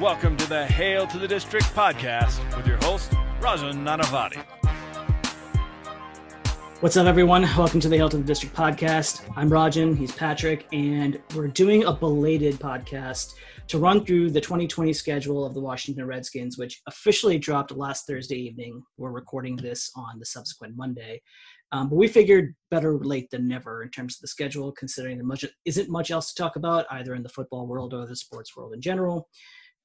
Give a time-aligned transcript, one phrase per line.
[0.00, 4.42] Welcome to the Hail to the District podcast with your host, Rajan Nanavati.
[6.80, 7.42] What's up, everyone?
[7.42, 9.30] Welcome to the Hail to the District podcast.
[9.36, 13.34] I'm Rajan, he's Patrick, and we're doing a belated podcast
[13.68, 18.38] to run through the 2020 schedule of the Washington Redskins, which officially dropped last Thursday
[18.38, 18.82] evening.
[18.96, 21.20] We're recording this on the subsequent Monday.
[21.72, 25.26] Um, but we figured better late than never in terms of the schedule, considering there
[25.26, 28.56] much, isn't much else to talk about either in the football world or the sports
[28.56, 29.28] world in general.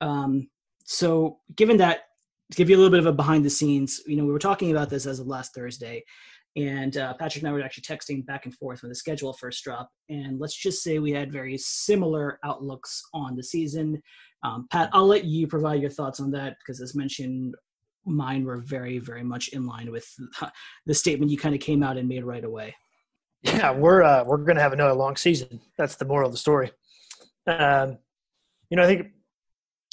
[0.02, 0.50] Um,
[0.84, 2.04] so, given that,
[2.52, 4.40] to give you a little bit of a behind the scenes, you know, we were
[4.40, 6.04] talking about this as of last Thursday,
[6.56, 9.64] and uh, Patrick and I were actually texting back and forth when the schedule first
[9.64, 9.92] dropped.
[10.10, 14.02] And let's just say we had very similar outlooks on the season.
[14.44, 17.56] Um, Pat, I'll let you provide your thoughts on that because, as mentioned,
[18.06, 20.08] mine were very, very much in line with
[20.86, 22.74] the statement you kind of came out and made right away.
[23.42, 25.60] Yeah, we're uh, we're going to have another long season.
[25.78, 26.72] That's the moral of the story.
[27.48, 27.98] Um,
[28.70, 29.12] you know, I think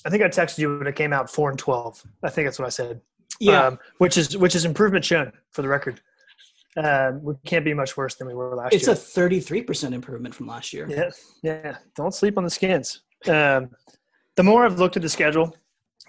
[0.05, 2.03] I think I texted you when it came out four and twelve.
[2.23, 3.01] I think that's what I said.
[3.41, 6.01] Yeah, um, which is which is improvement shown for the record.
[6.77, 8.93] Um, we can't be much worse than we were last it's year.
[8.93, 10.87] It's a thirty-three percent improvement from last year.
[10.89, 11.11] Yeah,
[11.43, 11.77] yeah.
[11.97, 13.03] Don't sleep on the skins.
[13.29, 13.71] Um,
[14.37, 15.55] the more I've looked at the schedule,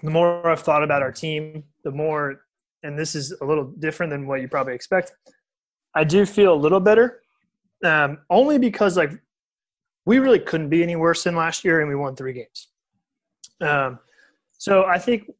[0.02, 2.46] the more I've thought about our team, the more,
[2.82, 5.12] and this is a little different than what you probably expect.
[5.94, 7.22] I do feel a little better,
[7.84, 9.12] um, only because like
[10.06, 12.68] we really couldn't be any worse than last year, and we won three games.
[13.60, 13.98] Um,
[14.52, 15.30] so I think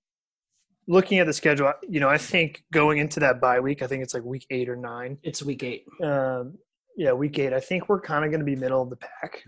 [0.86, 4.02] looking at the schedule, you know, I think going into that bye week, I think
[4.02, 5.18] it's like week eight or nine.
[5.22, 5.84] It's week eight.
[6.02, 6.58] Um,
[6.96, 7.52] yeah, week eight.
[7.52, 9.44] I think we're kind of going to be middle of the pack.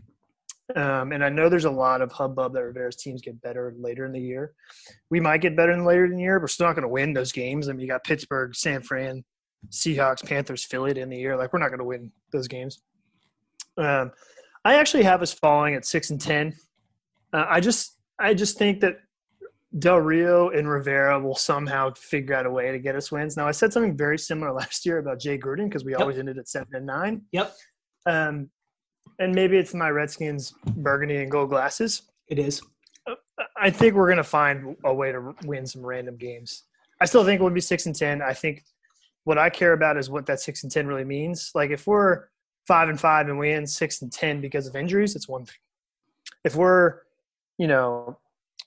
[0.75, 4.05] Um, and I know there's a lot of hubbub that Rivera's teams get better later
[4.05, 4.53] in the year.
[5.11, 6.89] We might get better in later in the year, but we're still not going to
[6.89, 7.69] win those games.
[7.69, 9.25] I mean, you got Pittsburgh, San Fran,
[9.71, 11.37] Seahawks, Panthers, Philly in the year.
[11.37, 12.81] Like, we're not going to win those games.
[13.79, 14.11] Um,
[14.65, 16.57] I actually have us falling at six and ten.
[17.33, 18.99] Uh, I just, I just think that
[19.79, 23.37] Del Rio and Rivera will somehow figure out a way to get us wins.
[23.37, 26.01] Now, I said something very similar last year about Jay Gruden because we yep.
[26.01, 27.23] always ended at seven and nine.
[27.33, 27.55] Yep.
[28.07, 28.51] Um,
[29.19, 32.03] and maybe it's my Redskins burgundy and gold glasses.
[32.29, 32.63] It is.
[33.57, 36.65] I think we're going to find a way to win some random games.
[37.01, 38.23] I still think it would be six and ten.
[38.23, 38.65] I think
[39.25, 41.51] what I care about is what that six and ten really means.
[41.55, 42.25] Like if we're
[42.67, 45.57] five and five and we end six and ten because of injuries, it's one thing.
[46.45, 47.01] If we're,
[47.59, 48.19] you know,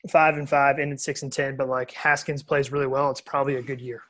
[0.10, 3.56] five and five, ended six and ten, but like Haskins plays really well, it's probably
[3.56, 4.02] a good year.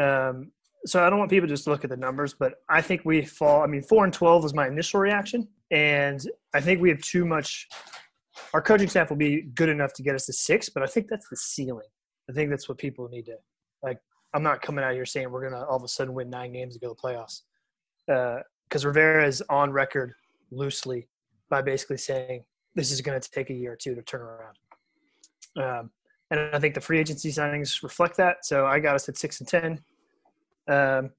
[0.00, 0.50] Um,
[0.86, 3.24] so I don't want people to just look at the numbers, but I think we
[3.24, 3.62] fall.
[3.62, 7.24] I mean, four and twelve was my initial reaction, and I think we have too
[7.24, 7.68] much.
[8.52, 11.08] Our coaching staff will be good enough to get us to six, but I think
[11.08, 11.86] that's the ceiling.
[12.28, 13.36] I think that's what people need to
[13.82, 13.98] like.
[14.34, 16.74] I'm not coming out here saying we're gonna all of a sudden win nine games
[16.74, 17.42] to go to the playoffs,
[18.06, 20.12] because uh, Rivera is on record
[20.50, 21.08] loosely
[21.48, 22.44] by basically saying
[22.74, 24.58] this is going to take a year or two to turn around.
[25.56, 25.90] Um,
[26.30, 28.44] and I think the free agency signings reflect that.
[28.44, 29.80] So I got us at six and ten.
[30.66, 31.10] Um,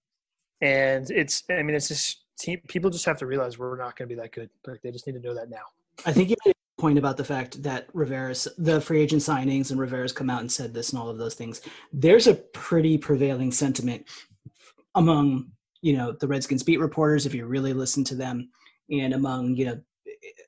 [0.61, 4.09] and it's, I mean, it's just team, people just have to realize we're not going
[4.09, 4.49] to be that good.
[4.65, 5.63] Like they just need to know that now.
[6.05, 9.71] I think you made a point about the fact that Rivera's the free agent signings
[9.71, 11.61] and Rivera's come out and said this and all of those things.
[11.93, 14.05] There's a pretty prevailing sentiment
[14.95, 15.51] among
[15.81, 18.49] you know the Redskins beat reporters if you really listen to them,
[18.89, 19.81] and among you know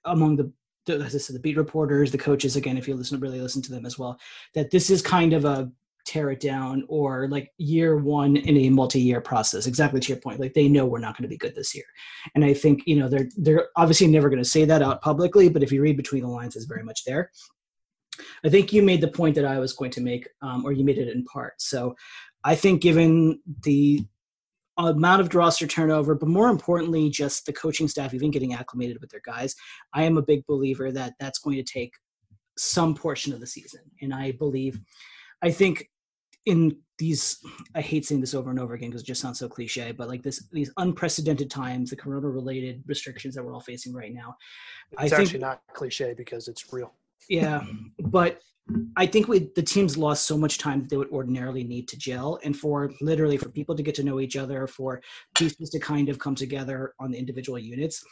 [0.05, 0.51] among the
[0.89, 3.71] as I said, the beat reporters, the coaches, again, if you listen, really listen to
[3.71, 4.19] them as well,
[4.53, 5.71] that this is kind of a
[6.07, 9.67] tear it down or like year one in a multi-year process.
[9.67, 11.83] Exactly to your point like they know we're not going to be good this year.
[12.33, 15.49] And i think you know they're they're obviously never going to say that out publicly
[15.49, 17.29] but if you read between the lines it's very much there.
[18.43, 20.85] I think you made the point that i was going to make um, or you
[20.85, 21.61] made it in part.
[21.61, 21.93] So
[22.45, 24.05] i think given the
[24.77, 29.09] amount of roster turnover, but more importantly, just the coaching staff even getting acclimated with
[29.09, 29.55] their guys.
[29.93, 31.91] I am a big believer that that's going to take
[32.57, 34.79] some portion of the season, and I believe,
[35.41, 35.87] I think
[36.47, 37.37] in these
[37.75, 40.07] i hate saying this over and over again because it just sounds so cliche but
[40.07, 44.35] like this these unprecedented times the corona related restrictions that we're all facing right now
[44.93, 46.93] it's I actually think, not cliche because it's real
[47.29, 47.63] yeah
[47.99, 48.39] but
[48.97, 51.97] I think we the teams lost so much time that they would ordinarily need to
[51.97, 55.01] gel, and for literally for people to get to know each other, for
[55.35, 58.03] pieces to kind of come together on the individual units,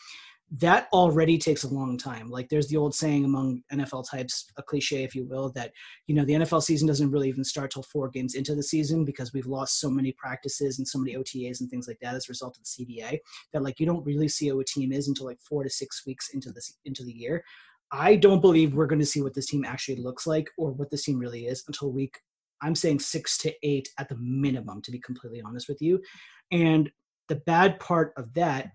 [0.52, 2.30] that already takes a long time.
[2.30, 5.72] Like there's the old saying among NFL types, a cliche if you will, that
[6.08, 9.04] you know the NFL season doesn't really even start till four games into the season
[9.04, 12.30] because we've lost so many practices and so many OTAs and things like that as
[12.30, 13.20] a result of the CBA
[13.52, 16.06] that like you don't really see what a team is until like four to six
[16.06, 17.44] weeks into the into the year.
[17.92, 20.90] I don't believe we're going to see what this team actually looks like or what
[20.92, 22.20] this team really is until week.
[22.62, 26.02] I'm saying six to eight at the minimum, to be completely honest with you.
[26.52, 26.90] And
[27.28, 28.72] the bad part of that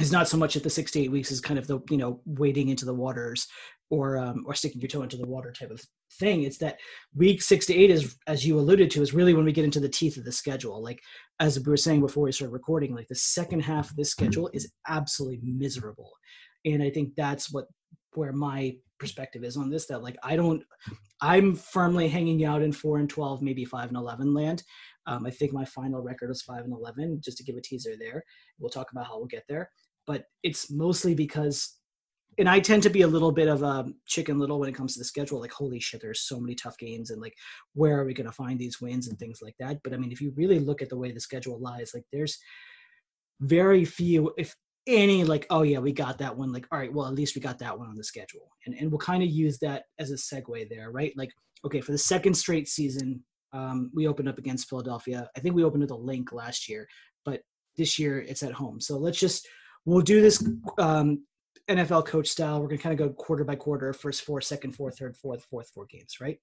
[0.00, 1.96] is not so much that the six to eight weeks is kind of the you
[1.96, 3.46] know wading into the waters
[3.90, 5.80] or um, or sticking your toe into the water type of
[6.14, 6.42] thing.
[6.42, 6.78] It's that
[7.14, 9.80] week six to eight is, as you alluded to, is really when we get into
[9.80, 10.82] the teeth of the schedule.
[10.82, 11.00] Like
[11.40, 14.50] as we were saying before we started recording, like the second half of this schedule
[14.52, 16.10] is absolutely miserable,
[16.64, 17.66] and I think that's what
[18.16, 19.86] where my perspective is on this.
[19.86, 20.62] That like I don't,
[21.20, 24.62] I'm firmly hanging out in four and twelve, maybe five and eleven land.
[25.06, 27.20] Um, I think my final record was five and eleven.
[27.22, 28.24] Just to give a teaser there,
[28.58, 29.70] we'll talk about how we'll get there.
[30.06, 31.78] But it's mostly because
[32.38, 34.94] and I tend to be a little bit of a chicken little when it comes
[34.94, 35.40] to the schedule.
[35.40, 37.34] Like, holy shit, there's so many tough games, and like,
[37.74, 39.78] where are we going to find these wins and things like that?
[39.84, 42.38] But I mean, if you really look at the way the schedule lies, like, there's
[43.40, 44.54] very few, if
[44.86, 46.52] any, like, oh yeah, we got that one.
[46.52, 48.90] Like, all right, well, at least we got that one on the schedule, and and
[48.90, 51.12] we'll kind of use that as a segue there, right?
[51.16, 51.30] Like,
[51.64, 53.22] okay, for the second straight season,
[53.52, 55.28] um, we opened up against Philadelphia.
[55.36, 56.86] I think we opened at the Linc last year,
[57.24, 57.40] but
[57.76, 58.80] this year it's at home.
[58.80, 59.46] So let's just
[59.86, 60.46] we'll do this
[60.78, 61.24] um,
[61.68, 62.60] NFL coach style.
[62.60, 65.44] We're going to kind of go quarter by quarter, first four, second four, third, fourth,
[65.44, 66.38] fourth four games, right?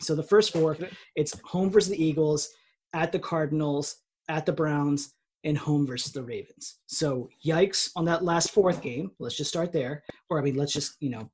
[0.00, 0.76] So the first four,
[1.14, 2.48] it's home versus the Eagles,
[2.92, 3.96] at the Cardinals,
[4.28, 5.14] at the Browns,
[5.44, 6.78] and home versus the Ravens.
[6.86, 9.10] So yikes on that last fourth game.
[9.18, 10.02] Let's just start there.
[10.28, 11.30] Or I mean, let's just, you know,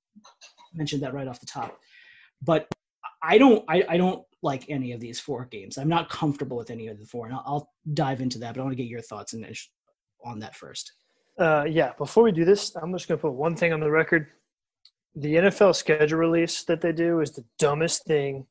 [0.75, 1.79] mention that right off the top.
[2.43, 2.69] But
[3.23, 5.79] I don't I, I don't like any of these four games.
[5.79, 7.27] I'm not comfortable with any of the four.
[7.27, 9.35] And I'll, I'll dive into that, but I want to get your thoughts
[10.25, 10.93] on that first.
[11.39, 13.91] Uh, yeah, before we do this, I'm just going to put one thing on the
[13.91, 14.29] record.
[15.17, 18.47] The NFL schedule release that they do is the dumbest thing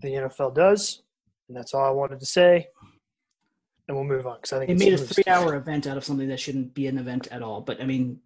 [0.00, 1.02] the NFL does,
[1.48, 2.68] and that's all I wanted to say.
[3.88, 6.28] And we'll move on because I think they made a three-hour event out of something
[6.28, 7.60] that shouldn't be an event at all.
[7.60, 8.18] But I mean,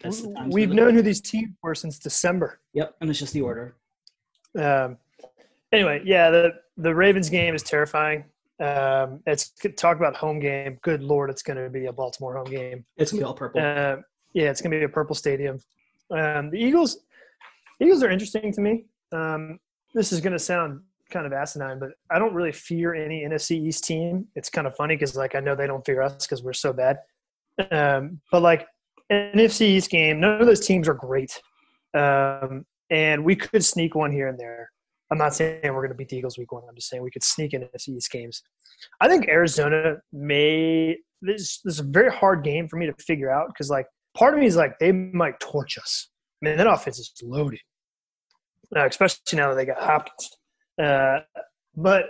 [0.46, 2.60] we've known who these teams were since December.
[2.72, 3.76] Yep, and it's just the order.
[4.58, 4.96] Um,
[5.70, 8.24] anyway, yeah, the the Ravens game is terrifying.
[8.58, 10.78] Um, it's talk about home game.
[10.82, 12.84] Good lord, it's going to be a Baltimore home game.
[12.96, 13.60] It's going to be all purple.
[13.60, 13.96] Uh,
[14.32, 15.58] yeah, it's going to be a purple stadium.
[16.10, 16.98] Um, the Eagles,
[17.80, 18.84] Eagles are interesting to me.
[19.12, 19.58] Um,
[19.94, 23.52] this is going to sound kind of asinine, but I don't really fear any NFC
[23.52, 24.26] East team.
[24.34, 26.72] It's kind of funny because like I know they don't fear us because we're so
[26.72, 26.98] bad.
[27.70, 28.66] Um, but like
[29.10, 31.40] an NFC East game, none of those teams are great,
[31.94, 34.70] um, and we could sneak one here and there.
[35.10, 36.62] I'm not saying we're going to beat the Eagles week one.
[36.68, 38.42] I'm just saying we could sneak into these games.
[39.00, 40.98] I think Arizona may.
[41.22, 43.86] This, this is a very hard game for me to figure out because, like,
[44.16, 46.08] part of me is like they might torch us.
[46.42, 47.60] I mean, that offense is loaded,
[48.74, 50.30] uh, especially now that they got Hopkins.
[50.80, 51.20] Uh,
[51.76, 52.06] but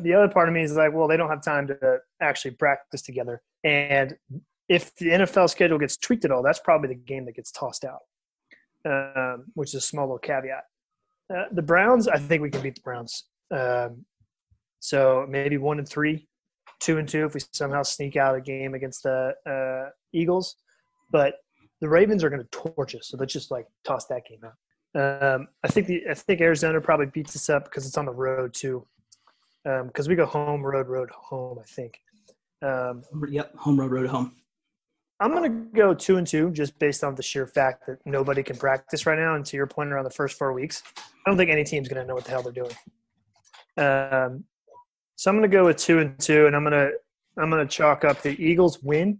[0.00, 3.02] the other part of me is like, well, they don't have time to actually practice
[3.02, 3.42] together.
[3.64, 4.16] And
[4.68, 7.84] if the NFL schedule gets tweaked at all, that's probably the game that gets tossed
[7.84, 8.00] out,
[8.84, 10.64] um, which is a small little caveat.
[11.34, 13.24] Uh, the Browns, I think we can beat the Browns.
[13.50, 14.04] Um,
[14.80, 16.28] so maybe one and three,
[16.80, 20.56] two and two if we somehow sneak out a game against the uh, Eagles.
[21.12, 21.34] But
[21.80, 24.54] the Ravens are going to torch us, so let's just like toss that game out.
[24.94, 28.12] Um, I think the I think Arizona probably beats us up because it's on the
[28.12, 28.86] road too.
[29.62, 31.58] Because um, we go home, road, road, home.
[31.58, 32.00] I think.
[32.62, 34.34] Um, yep, home, road, road, home.
[35.20, 38.42] I'm going to go two and two just based on the sheer fact that nobody
[38.42, 39.34] can practice right now.
[39.34, 42.00] And to your point around the first four weeks, I don't think any team's going
[42.00, 42.72] to know what the hell they're doing.
[43.76, 44.44] Um,
[45.16, 46.92] so I'm going to go with two and two, and I'm going to
[47.36, 49.18] I'm going to chalk up the Eagles win,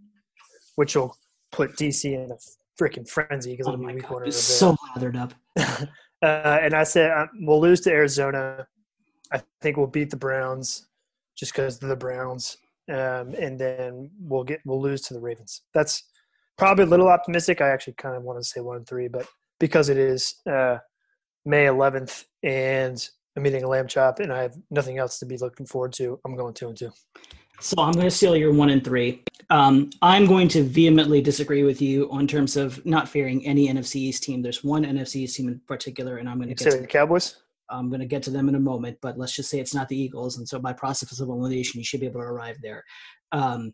[0.75, 1.15] which will
[1.51, 2.35] put DC in a
[2.81, 4.31] freaking frenzy because oh it'll be week one.
[4.31, 5.33] So lathered up.
[5.57, 5.85] uh,
[6.21, 8.67] and I said uh, we'll lose to Arizona.
[9.31, 10.87] I think we'll beat the Browns
[11.37, 12.57] just because they're the Browns
[12.89, 15.61] um, and then we'll get we'll lose to the Ravens.
[15.73, 16.03] That's
[16.57, 17.61] probably a little optimistic.
[17.61, 19.25] I actually kind of want to say one and three, but
[19.59, 20.77] because it is uh,
[21.45, 25.37] May 11th and I'm eating a lamb chop and I have nothing else to be
[25.37, 26.91] looking forward to, I'm going two and two.
[27.61, 29.23] So I'm going to steal your one and three.
[29.51, 33.97] Um, I'm going to vehemently disagree with you on terms of not fearing any NFC
[33.97, 34.41] East team.
[34.41, 37.37] There's one NFC East team in particular, and I'm going to get to the Cowboys.
[37.69, 39.87] I'm going to get to them in a moment, but let's just say it's not
[39.87, 40.37] the Eagles.
[40.37, 42.83] And so by process of elimination, you should be able to arrive there.
[43.31, 43.73] Um,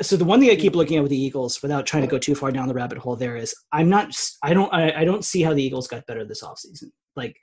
[0.00, 2.18] so the one thing I keep looking at with the Eagles, without trying to go
[2.18, 5.24] too far down the rabbit hole, there is I'm not, I don't, I, I don't
[5.24, 6.90] see how the Eagles got better this offseason.
[7.16, 7.36] Like,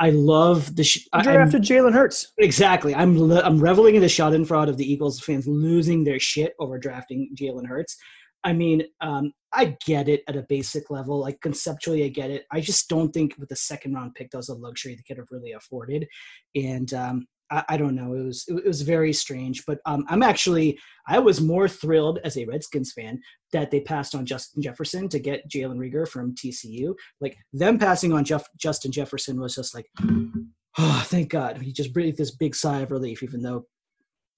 [0.00, 2.32] I love the sh- drafted Jalen Hurts.
[2.38, 2.94] Exactly.
[2.94, 7.30] I'm I'm reveling in the schadenfreude of the Eagles fans losing their shit over drafting
[7.38, 7.96] Jalen Hurts.
[8.42, 11.18] I mean, um, I get it at a basic level.
[11.18, 12.44] Like conceptually, I get it.
[12.52, 15.16] I just don't think with the second round pick, that was a luxury they could
[15.16, 16.06] have really afforded.
[16.54, 17.26] And um,
[17.68, 18.14] I, don't know.
[18.14, 19.64] It was it, was very strange.
[19.66, 23.20] But um, I'm actually I was more thrilled as a Redskins fan
[23.52, 26.94] that they passed on Justin Jefferson to get Jalen Reagor from TCU.
[27.20, 29.86] Like them passing on Jeff, Justin Jefferson was just like,
[30.78, 31.58] oh, thank God.
[31.58, 33.22] He just breathed this big sigh of relief.
[33.22, 33.66] Even though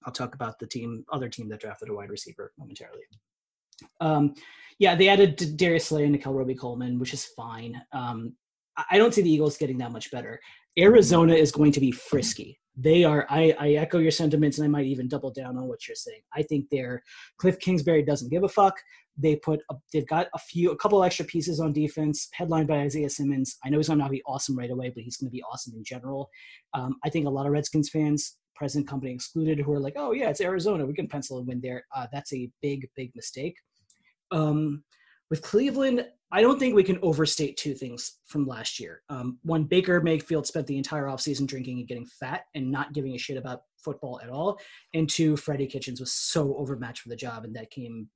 [0.05, 3.03] I'll talk about the team, other team that drafted a wide receiver momentarily.
[4.01, 4.33] Um,
[4.79, 7.81] yeah, they added Darius Slay and Nickell Robey-Coleman, which is fine.
[7.93, 8.33] Um,
[8.91, 10.39] I don't see the Eagles getting that much better.
[10.77, 12.59] Arizona is going to be frisky.
[12.79, 13.25] They are.
[13.29, 16.21] I, I echo your sentiments, and I might even double down on what you're saying.
[16.35, 17.01] I think they're
[17.39, 18.75] Cliff Kingsbury doesn't give a fuck.
[19.17, 22.77] They put a, they've got a few a couple extra pieces on defense, headlined by
[22.77, 23.57] Isaiah Simmons.
[23.65, 25.41] I know he's going to not be awesome right away, but he's going to be
[25.51, 26.29] awesome in general.
[26.75, 30.11] Um, I think a lot of Redskins fans, present company excluded, who are like, "Oh
[30.11, 30.85] yeah, it's Arizona.
[30.85, 33.55] We can pencil a win there." Uh, that's a big, big mistake.
[34.31, 34.83] Um,
[35.29, 39.01] with Cleveland, I don't think we can overstate two things from last year.
[39.09, 43.15] Um, one, Baker Mayfield spent the entire offseason drinking and getting fat and not giving
[43.15, 44.59] a shit about football at all.
[44.93, 48.07] And two, Freddie Kitchens was so overmatched for the job, and that came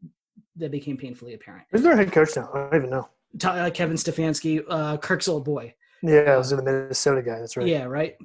[0.57, 1.65] that became painfully apparent.
[1.71, 2.49] Who's their head coach now?
[2.53, 3.09] I don't even know.
[3.43, 5.73] Uh, Kevin Stefanski, uh, Kirk's old boy.
[6.03, 7.39] Yeah, I was the Minnesota guy.
[7.39, 7.67] That's right.
[7.67, 8.17] Yeah, right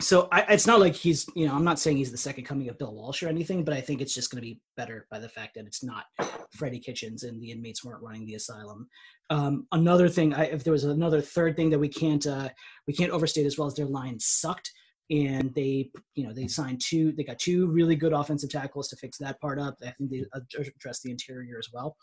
[0.00, 2.68] so I, it's not like he's you know i'm not saying he's the second coming
[2.68, 5.18] of bill walsh or anything but i think it's just going to be better by
[5.18, 6.04] the fact that it's not
[6.52, 8.88] freddie kitchens and the inmates weren't running the asylum.
[9.30, 12.48] Um, another thing I, if there was another third thing that we can't uh,
[12.86, 14.70] we can't overstate as well as their line sucked
[15.10, 18.96] and they you know they signed two they got two really good offensive tackles to
[18.96, 19.76] fix that part up.
[19.82, 21.96] I think they addressed the interior as well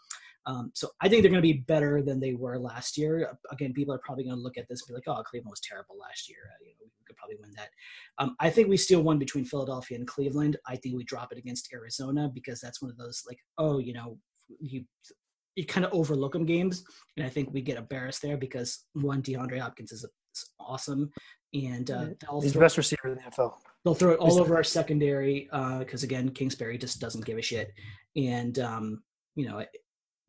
[0.48, 3.38] um, so I think they're going to be better than they were last year.
[3.52, 5.60] Again, people are probably going to look at this and be like, "Oh, Cleveland was
[5.60, 6.40] terrible last year.
[6.50, 7.70] Uh, you know, we could probably win that."
[8.18, 10.56] Um, I think we steal one between Philadelphia and Cleveland.
[10.66, 13.92] I think we drop it against Arizona because that's one of those like, oh, you
[13.92, 14.18] know,
[14.62, 14.86] you
[15.58, 16.86] you kind of overlook them games,
[17.18, 21.12] and I think we get embarrassed there because one, DeAndre Hopkins is, a, is awesome,
[21.54, 22.06] and uh,
[22.42, 23.54] he's the best receiver in the NFL.
[23.84, 25.50] They'll throw it all over our secondary
[25.80, 27.74] because uh, again, Kingsbury just doesn't give a shit,
[28.16, 29.04] and um,
[29.36, 29.62] you know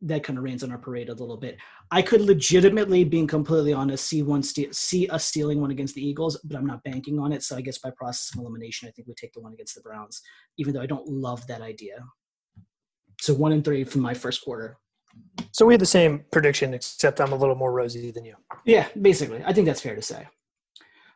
[0.02, 1.58] that kind of rains on our parade a little bit.
[1.90, 6.38] I could legitimately, being completely honest, see one see us stealing one against the Eagles,
[6.44, 7.42] but I'm not banking on it.
[7.42, 9.80] So I guess by process of elimination, I think we take the one against the
[9.80, 10.22] Browns,
[10.56, 12.04] even though I don't love that idea.
[13.20, 14.78] So one and three from my first quarter.
[15.52, 18.36] So we had the same prediction, except I'm a little more rosy than you.
[18.64, 20.28] Yeah, basically, I think that's fair to say.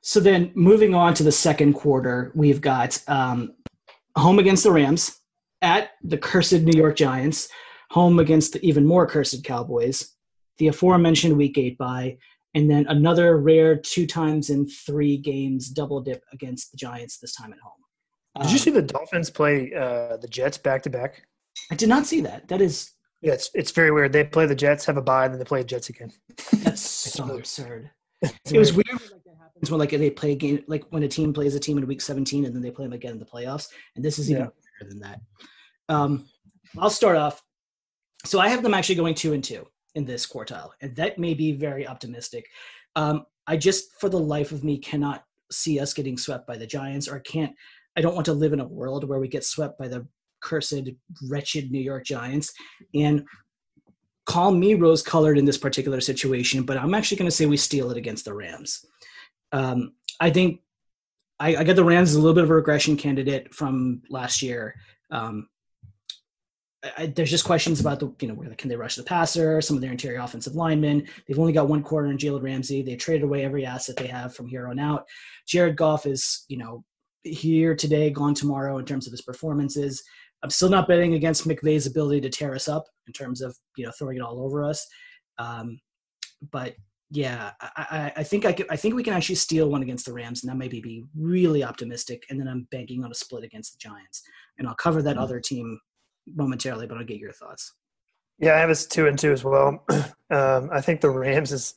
[0.01, 3.55] So then, moving on to the second quarter, we've got um,
[4.17, 5.21] home against the Rams
[5.61, 7.49] at the cursed New York Giants
[7.93, 10.15] home against the even more cursed Cowboys,
[10.57, 12.17] the aforementioned Week Eight bye,
[12.55, 17.35] and then another rare two times in three games double dip against the Giants this
[17.35, 17.73] time at home.
[18.41, 21.27] Did you um, see the Dolphins play uh, the Jets back to back?
[21.71, 22.49] I did not see that.
[22.49, 24.13] That is yeah, it's it's very weird.
[24.13, 26.13] They play the Jets, have a bye, and then they play the Jets again.
[26.65, 26.81] That's
[27.13, 27.91] so absurd.
[28.23, 31.03] it was weird when like that happens when like they play a game like when
[31.03, 33.19] a team plays a team in week 17 and then they play them again in
[33.19, 33.69] the playoffs.
[33.97, 34.49] And this is even yeah.
[34.81, 35.21] better than that.
[35.91, 36.25] Um,
[36.79, 37.43] I'll start off
[38.25, 41.35] so I have them actually going two and two in this quartile, and that may
[41.35, 42.47] be very optimistic.
[42.97, 46.67] Um, I just, for the life of me, cannot see us getting swept by the
[46.67, 47.55] Giants, or I can't.
[47.97, 50.07] I don't want to live in a world where we get swept by the
[50.41, 50.89] cursed,
[51.29, 52.53] wretched New York Giants.
[52.95, 53.25] And
[54.25, 57.91] call me rose-colored in this particular situation, but I'm actually going to say we steal
[57.91, 58.85] it against the Rams.
[59.51, 60.61] Um, I think
[61.41, 64.41] I, I got the Rams as a little bit of a regression candidate from last
[64.41, 64.77] year.
[65.11, 65.49] Um,
[66.99, 69.77] I, there's just questions about the you know whether can they rush the passer, some
[69.77, 71.07] of their interior offensive linemen.
[71.27, 72.83] They've only got one corner in Jalen Ramsey.
[72.83, 75.07] They traded away every asset they have from here on out.
[75.47, 76.85] Jared Goff is you know
[77.23, 80.03] here today, gone tomorrow in terms of his performances.
[80.43, 83.85] I'm still not betting against McVay's ability to tear us up in terms of you
[83.85, 84.85] know throwing it all over us.
[85.39, 85.79] Um,
[86.51, 86.75] but
[87.11, 90.15] yeah, I, I, think I, could, I think we can actually steal one against the
[90.15, 92.25] Rams, and that might be really optimistic.
[92.31, 94.23] And then I'm banking on a split against the Giants,
[94.59, 95.23] and I'll cover that mm-hmm.
[95.23, 95.79] other team
[96.27, 97.75] momentarily, but I'll get your thoughts.
[98.39, 99.85] Yeah, I have us two and two as well.
[100.33, 101.75] Um, I think the Rams is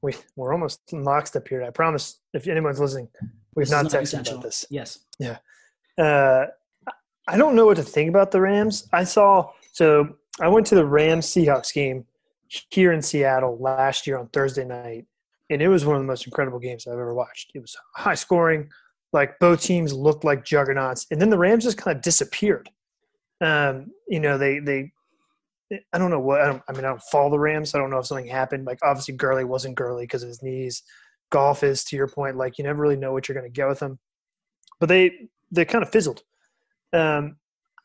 [0.00, 1.62] we we're almost locked up here.
[1.62, 2.18] I promise.
[2.32, 3.08] If anyone's listening,
[3.54, 4.64] we've not texted about this.
[4.70, 5.00] Yes.
[5.18, 5.36] Yeah.
[5.98, 6.46] Uh,
[7.28, 8.88] I don't know what to think about the Rams.
[8.94, 12.06] I saw so I went to the Rams Seahawks game
[12.70, 15.04] here in Seattle last year on Thursday night,
[15.50, 17.52] and it was one of the most incredible games I've ever watched.
[17.54, 18.70] It was high scoring,
[19.12, 22.70] like both teams looked like juggernauts, and then the Rams just kind of disappeared
[23.40, 24.92] um, you know, they they
[25.92, 26.84] I don't know what I, don't, I mean.
[26.84, 27.70] I don't follow the Rams.
[27.70, 28.66] So I don't know if something happened.
[28.66, 30.82] Like obviously, Gurley wasn't Gurley because of his knees.
[31.30, 32.36] Goff is to your point.
[32.36, 33.98] Like you never really know what you're going to get with them.
[34.80, 36.22] But they they kind of fizzled.
[36.92, 37.36] Um,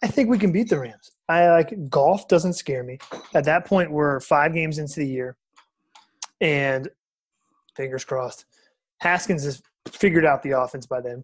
[0.03, 1.12] I think we can beat the Rams.
[1.27, 3.00] I like Goff doesn't scare me.
[3.34, 5.38] At that point, we're five games into the year,
[6.41, 6.89] and
[7.75, 8.46] fingers crossed,
[9.00, 11.24] Haskins has figured out the offense by then.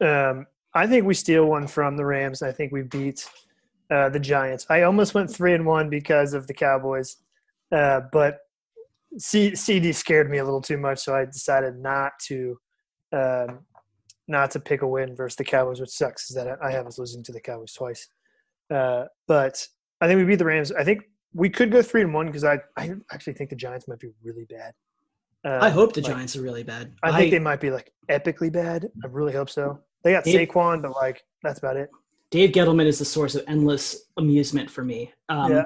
[0.00, 2.42] Um, I think we steal one from the Rams.
[2.42, 3.28] I think we beat
[3.90, 4.66] uh, the Giants.
[4.70, 7.16] I almost went three and one because of the Cowboys,
[7.72, 8.38] uh, but
[9.18, 12.58] C- CeeDee scared me a little too much, so I decided not to
[13.12, 13.60] um,
[14.28, 16.30] not to pick a win versus the Cowboys, which sucks.
[16.30, 18.08] Is that I have us losing to the Cowboys twice.
[18.72, 19.66] Uh, but
[20.00, 20.72] I think we beat the Rams.
[20.72, 21.02] I think
[21.34, 24.08] we could go three and one because I I actually think the Giants might be
[24.22, 24.72] really bad.
[25.44, 26.94] Uh, I hope the like, Giants are really bad.
[27.02, 28.88] I think they might be like epically bad.
[29.04, 29.80] I really hope so.
[30.04, 31.90] They got They- Saquon, but like that's about it.
[32.30, 35.12] Dave Gettleman is the source of endless amusement for me.
[35.28, 35.64] Um, Yeah.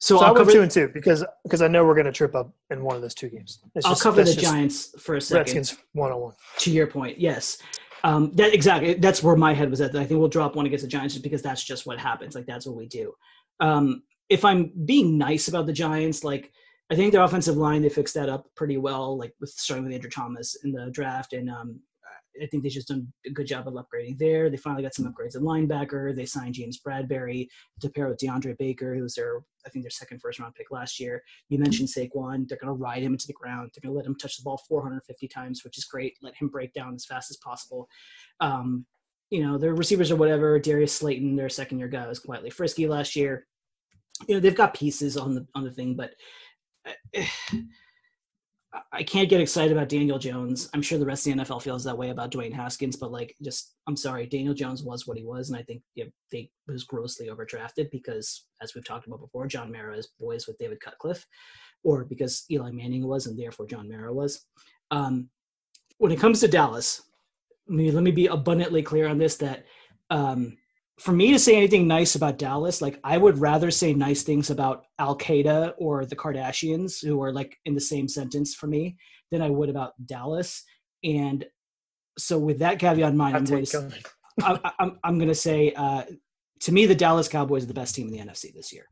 [0.00, 2.52] So, So, I'll cover, two and two because because I know we're gonna trip up
[2.70, 3.58] in one of those two games.
[3.74, 5.38] It's I'll just- cover the Giants for a second.
[5.40, 6.34] Redskins one on one.
[6.58, 7.58] To your point, yes.
[8.04, 8.94] Um, that exactly.
[8.94, 9.96] That's where my head was at.
[9.96, 12.36] I think we'll drop one against the Giants just because that's just what happens.
[12.36, 13.12] Like that's what we do.
[13.58, 16.52] Um, if I'm being nice about the Giants, like
[16.90, 19.18] I think their offensive line they fixed that up pretty well.
[19.18, 21.80] Like with starting with Andrew Thomas in the draft, and um,
[22.42, 24.50] I think they've just done a good job of upgrading there.
[24.50, 26.14] They finally got some upgrades at linebacker.
[26.14, 27.48] They signed James Bradberry
[27.80, 30.98] to pair with DeAndre Baker, who's their I think their second first round pick last
[30.98, 31.22] year.
[31.48, 32.48] You mentioned Saquon.
[32.48, 33.70] They're going to ride him into the ground.
[33.74, 36.16] They're going to let him touch the ball 450 times, which is great.
[36.22, 37.88] Let him break down as fast as possible.
[38.40, 38.86] Um,
[39.30, 40.58] you know, their receivers or whatever.
[40.58, 43.46] Darius Slayton, their second year guy, was quietly frisky last year.
[44.26, 46.12] You know, they've got pieces on the on the thing, but
[46.86, 47.22] uh,
[48.92, 50.68] I can't get excited about Daniel Jones.
[50.74, 53.34] I'm sure the rest of the NFL feels that way about Dwayne Haskins, but like,
[53.42, 56.84] just I'm sorry, Daniel Jones was what he was, and I think you they was
[56.84, 61.24] grossly overdrafted because, as we've talked about before, John Mara is boys with David Cutcliffe,
[61.82, 64.44] or because Eli Manning was, and therefore John Mara was.
[64.90, 65.30] Um,
[65.96, 67.02] when it comes to Dallas,
[67.68, 69.64] I mean, let me be abundantly clear on this: that
[70.10, 70.58] um,
[70.98, 74.50] for me to say anything nice about Dallas, like I would rather say nice things
[74.50, 78.96] about Al Qaeda or the Kardashians, who are like in the same sentence for me,
[79.30, 80.64] than I would about Dallas.
[81.04, 81.44] And
[82.18, 83.90] so, with that caveat in mind, I'm going to.
[84.42, 86.04] I, I'm, I'm going to say, uh,
[86.60, 88.84] to me, the Dallas Cowboys are the best team in the NFC this year,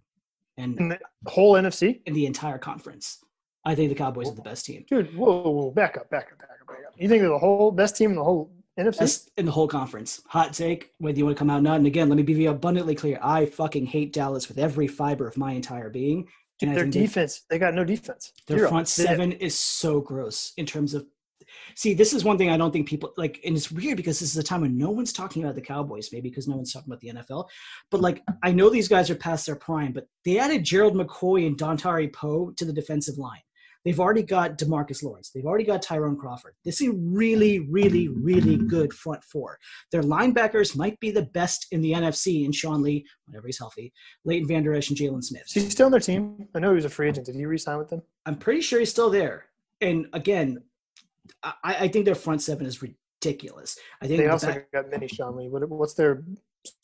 [0.57, 3.19] and In the whole NFC, in the entire conference.
[3.65, 5.17] I think the Cowboys are the best team, dude.
[5.17, 6.95] Whoa, whoa, whoa, back up, back up, back up, back up.
[6.97, 8.99] You think they're the whole best team in the whole NFC?
[8.99, 10.21] best in the whole conference.
[10.29, 11.79] Hot take, whether you want to come out or not.
[11.79, 15.37] And again, let me be abundantly clear: I fucking hate Dallas with every fiber of
[15.37, 16.29] my entire being.
[16.59, 18.33] Dude, And their think they- defense, they got no defense.
[18.47, 18.69] Their Zero.
[18.71, 21.07] front They- seven is so gross in terms of.
[21.77, 24.31] See, this is one thing I don't think people like, and it's weird because this
[24.31, 26.89] is a time when no one's talking about the Cowboys, maybe because no one's talking
[26.93, 27.47] about the NFL.
[27.91, 31.47] But like, I know these guys are past their prime, but they added Gerald McCoy
[31.47, 33.41] and Dontari Poe to the defensive line.
[33.87, 35.31] They've already got Demarcus Lawrence.
[35.33, 36.55] They've already got Tyrone Crawford.
[36.65, 39.59] This is a really, really, really good front four.
[39.93, 43.93] Their linebackers might be the best in the NFC in Sean Lee, whenever he's healthy,
[44.25, 45.45] Leighton Vander Esch, and Jaylon Smith.
[45.55, 46.49] Is he still on their team?
[46.55, 47.27] I know he was a free agent.
[47.27, 48.03] Did he re-sign with them?
[48.27, 49.45] I'm pretty sure he's still there.
[49.81, 50.59] And again,
[51.45, 53.79] I, I think their front seven is ridiculous.
[54.03, 55.49] I think They the also back- got mini Sean Lee.
[55.49, 56.25] What, what's their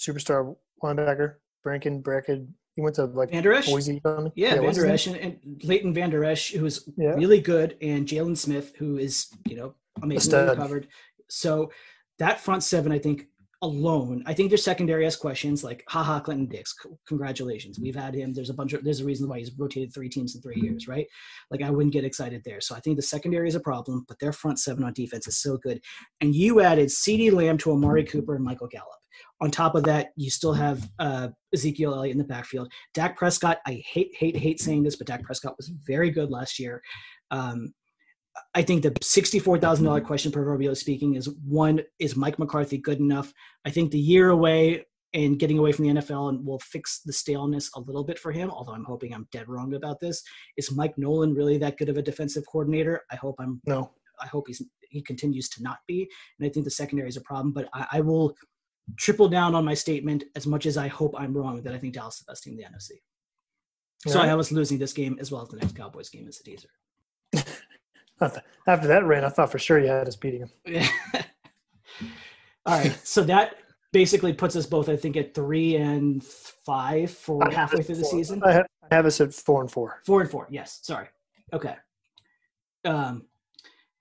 [0.01, 1.35] superstar linebacker?
[1.65, 2.47] Brankin Brackett.
[2.77, 3.67] He went to like Van Der Esch?
[3.67, 4.01] Boise.
[4.35, 7.11] yeah, Van what's Der Esch and, and Leighton Van Der Esch, who is Yeah.
[7.15, 10.49] really good, and Jaylon Smith, who is you know amazingly stud.
[10.49, 10.89] recovered.
[11.29, 11.71] So
[12.19, 13.27] that front seven, I think
[13.63, 16.75] alone, I think their secondary has questions like, haha, Clinton Dix,
[17.07, 18.33] congratulations, we've had him.
[18.33, 20.65] There's a bunch of there's a reason why he's rotated three teams in three mm-hmm.
[20.65, 21.07] years, right?
[21.51, 22.61] Like I wouldn't get excited there.
[22.61, 25.39] So I think the secondary is a problem, but their front seven on defense is
[25.39, 25.81] so good.
[26.23, 29.02] And you added CeeDee Lamb to Amari Cooper and Michael Gallup.
[29.43, 32.73] On top of that, you still have uh, Ezekiel Elliott in the backfield.
[32.95, 36.61] Dak Prescott, I hate, hate, hate saying this, but Dak Prescott was very good last
[36.61, 36.81] year.
[37.33, 37.75] Um,
[38.55, 43.01] I think the sixty-four thousand dollar question, proverbially speaking, is one: Is Mike McCarthy good
[43.01, 43.33] enough?
[43.67, 47.13] I think the year away and getting away from the NFL and will fix the
[47.13, 48.51] staleness a little bit for him.
[48.51, 50.23] Although I'm hoping I'm dead wrong about this.
[50.57, 53.03] Is Mike Nolan really that good of a defensive coordinator?
[53.11, 53.91] I hope I'm No.
[54.21, 56.09] I hope he's he continues to not be.
[56.39, 57.53] And I think the secondary is a problem.
[57.53, 58.35] But I, I will
[58.97, 61.95] triple down on my statement as much as I hope I'm wrong that I think
[61.95, 63.01] Dallas is the best team in the NFC.
[64.07, 64.35] So I Yeah.
[64.35, 66.69] was losing this game as well as the next Cowboys game as a teaser.
[68.67, 70.51] After that run, I thought for sure you had us beating him.
[72.67, 72.97] All right.
[73.05, 73.57] So that
[73.93, 78.11] basically puts us both, I think, at three and five for halfway through the four-
[78.11, 78.43] season.
[78.45, 80.01] I have, I have us at four and four.
[80.07, 80.47] Four and four.
[80.51, 80.79] Yes.
[80.83, 81.09] Sorry.
[81.53, 81.75] Okay.
[82.85, 83.27] Um,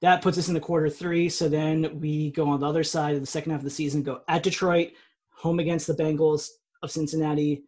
[0.01, 1.29] that puts us in the quarter three.
[1.29, 4.03] So then we go on the other side of the second half of the season,
[4.03, 4.91] go at Detroit,
[5.29, 6.49] home against the Bengals
[6.83, 7.63] of Cincinnati,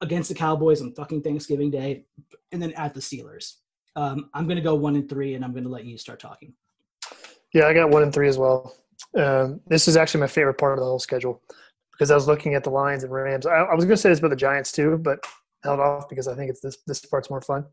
[0.00, 2.04] against the Cowboys on fucking Thanksgiving Day,
[2.52, 3.54] and then at the Steelers.
[3.94, 6.18] Um, I'm going to go one and three, and I'm going to let you start
[6.18, 6.54] talking.
[7.52, 8.74] Yeah, I got one and three as well.
[9.16, 11.42] Um, this is actually my favorite part of the whole schedule
[11.92, 13.46] because I was looking at the Lions and Rams.
[13.46, 15.18] I, I was going to say this about the Giants too, but
[15.62, 17.66] held off because I think it's this this part's more fun.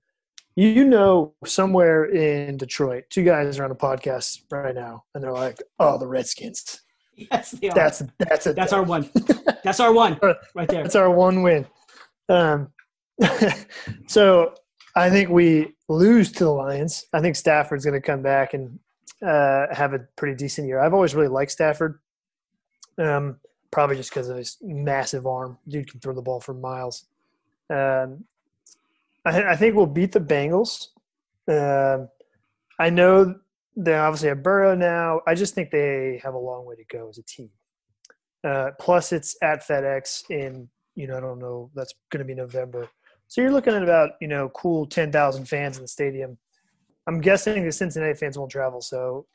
[0.60, 5.32] You know, somewhere in Detroit, two guys are on a podcast right now, and they're
[5.32, 6.82] like, "Oh, the Redskins.
[7.16, 7.74] Yes, they are.
[7.74, 9.10] That's that's a That's our one.
[9.64, 10.20] That's our one
[10.56, 10.84] right there.
[10.84, 11.66] That's our one win.
[12.28, 12.74] Um,
[14.08, 14.54] so
[14.98, 17.06] I think we lose to the Lions.
[17.14, 18.80] I think Stafford's going to come back and
[19.26, 20.82] uh, have a pretty decent year.
[20.82, 22.02] I've always really liked Stafford,
[22.98, 23.38] um,
[23.72, 25.58] probably just because of his massive arm.
[25.70, 27.06] Dude can throw the ball for miles.
[27.70, 28.26] Um,
[29.26, 30.88] I, I think we'll beat the Bengals.
[31.48, 32.10] Um,
[32.80, 33.36] I know
[33.76, 35.22] they obviously have Burrow now.
[35.28, 37.50] I just think they have a long way to go as a team.
[38.44, 42.34] Uh, plus, it's at FedEx in you know I don't know that's going to be
[42.34, 42.88] November,
[43.28, 46.38] so you're looking at about you know cool ten thousand fans in the stadium.
[47.08, 49.26] I'm guessing the Cincinnati fans won't travel, so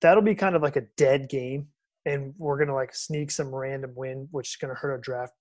[0.00, 1.68] that'll be kind of like a dead game,
[2.06, 5.32] and we're gonna like sneak some random win, which is gonna hurt our draft.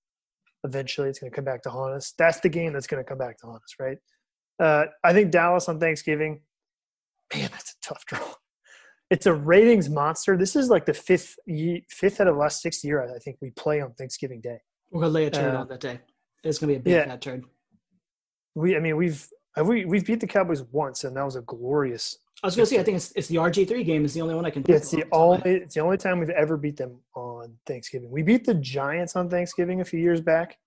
[0.64, 2.14] Eventually, it's gonna come back to haunt us.
[2.18, 3.98] That's the game that's gonna come back to haunt us, right?
[4.60, 6.42] Uh, I think Dallas on Thanksgiving.
[7.34, 8.20] Man, that's a tough draw.
[9.10, 10.38] It's a ratings monster.
[10.38, 11.36] This is like the fifth
[11.90, 14.60] fifth out of the last six year I think we play on Thanksgiving Day.
[14.92, 16.00] We're gonna lay a turn uh, on that day.
[16.44, 17.46] It's gonna be a big yeah, fat turn.
[18.56, 19.28] We, I mean, we've
[19.64, 22.18] we we've beat the Cowboys once, and that was a glorious.
[22.44, 24.34] I was gonna say, I think it's it's the RG three game is the only
[24.34, 24.64] one I can.
[24.68, 28.10] Yeah, it's the only it's the only time we've ever beat them on Thanksgiving.
[28.10, 30.58] We beat the Giants on Thanksgiving a few years back,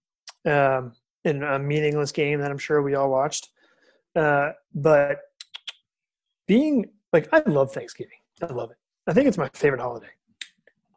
[0.45, 0.93] um,
[1.25, 3.49] in a meaningless game that I'm sure we all watched.
[4.15, 5.19] Uh, but
[6.47, 8.19] being like, I love Thanksgiving.
[8.41, 8.77] I love it.
[9.07, 10.11] I think it's my favorite holiday.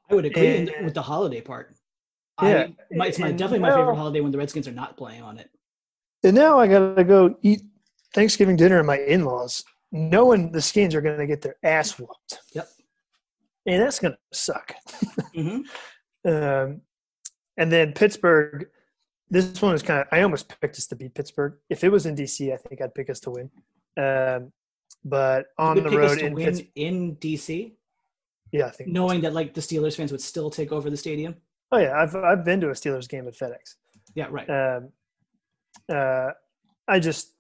[0.10, 1.76] I would agree and, with the holiday part.
[2.42, 2.68] Yeah,
[3.02, 5.50] I, it's my, definitely my favorite holiday when the Redskins are not playing on it.
[6.24, 7.62] And now I gotta go eat
[8.14, 12.40] Thanksgiving dinner at my in-laws, knowing the Skins are gonna get their ass whooped.
[12.54, 12.68] Yep.
[13.66, 14.74] And that's gonna suck.
[15.36, 15.62] mm-hmm.
[16.32, 16.82] um,
[17.58, 18.68] and then Pittsburgh.
[19.30, 20.08] This one is kind of.
[20.12, 21.56] I almost picked us to beat Pittsburgh.
[21.70, 23.52] If it was in DC, I think I'd pick us to win.
[23.98, 24.54] Um,
[25.04, 27.74] but on the road in, win in DC.
[28.52, 31.36] Yeah, I think knowing that like the Steelers fans would still take over the stadium.
[31.72, 33.76] Oh yeah, I've I've been to a Steelers game at FedEx.
[34.16, 34.50] Yeah, right.
[34.50, 34.90] Um,
[35.94, 36.32] uh,
[36.88, 37.34] I just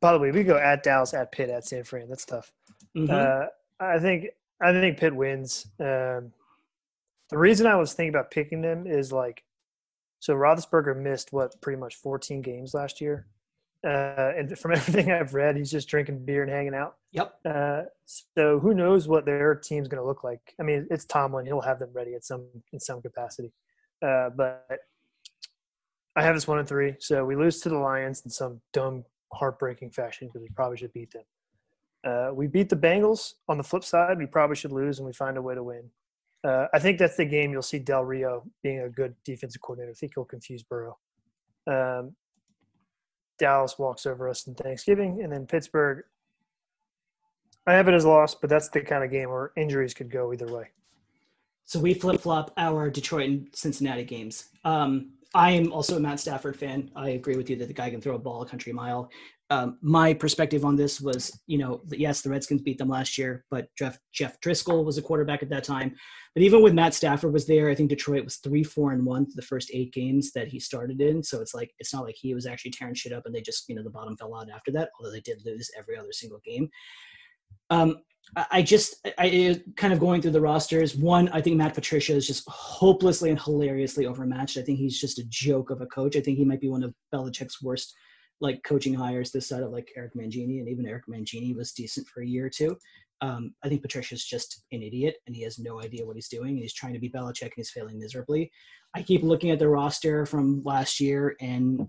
[0.00, 2.08] by the way, we go at Dallas, at Pitt, at San Fran.
[2.08, 2.52] That's tough.
[2.96, 3.12] Mm-hmm.
[3.12, 3.46] Uh,
[3.80, 4.26] I think
[4.60, 5.66] I think Pitt wins.
[5.80, 6.32] Um,
[7.28, 9.42] the reason I was thinking about picking them is like,
[10.20, 13.26] so Roethlisberger missed what pretty much 14 games last year.
[13.84, 16.96] Uh, and from everything I've read, he's just drinking beer and hanging out.
[17.12, 17.34] Yep.
[17.44, 20.54] Uh, so who knows what their team's going to look like?
[20.60, 23.52] I mean, it's Tomlin; he'll have them ready at some in some capacity.
[24.02, 24.66] Uh, but
[26.14, 29.04] I have this one and three, so we lose to the Lions in some dumb,
[29.36, 31.24] heartbreaking fashion because we probably should beat them.
[32.04, 33.34] Uh, we beat the Bengals.
[33.48, 35.90] On the flip side, we probably should lose, and we find a way to win.
[36.44, 39.90] Uh, I think that's the game you'll see Del Rio being a good defensive coordinator.
[39.90, 40.96] I think he'll confuse Burrow.
[41.66, 42.14] Um,
[43.38, 46.04] Dallas walks over us in Thanksgiving, and then Pittsburgh.
[47.66, 50.32] I have it as lost, but that's the kind of game where injuries could go
[50.32, 50.68] either way.
[51.64, 54.50] So we flip flop our Detroit and Cincinnati games.
[54.64, 56.90] Um, I am also a Matt Stafford fan.
[56.96, 59.10] I agree with you that the guy can throw a ball a country mile.
[59.50, 63.44] Um, my perspective on this was, you know, yes, the Redskins beat them last year,
[63.50, 65.94] but Jeff Jeff Driskel was a quarterback at that time.
[66.34, 69.24] But even with Matt Stafford was there, I think Detroit was three, four, and one
[69.24, 71.22] for the first eight games that he started in.
[71.22, 73.68] So it's like it's not like he was actually tearing shit up and they just,
[73.68, 74.90] you know, the bottom fell out after that.
[74.98, 76.68] Although they did lose every other single game.
[77.70, 77.96] Um,
[78.34, 80.94] I just, I kind of going through the rosters.
[80.94, 84.58] One, I think Matt Patricia is just hopelessly and hilariously overmatched.
[84.58, 86.16] I think he's just a joke of a coach.
[86.16, 87.94] I think he might be one of Belichick's worst
[88.40, 92.06] like coaching hires this side of like Eric Mangini, and even Eric Mangini was decent
[92.08, 92.76] for a year or two.
[93.22, 96.50] Um, I think Patricia's just an idiot, and he has no idea what he's doing,
[96.50, 98.50] and he's trying to be Belichick, and he's failing miserably.
[98.94, 101.88] I keep looking at the roster from last year and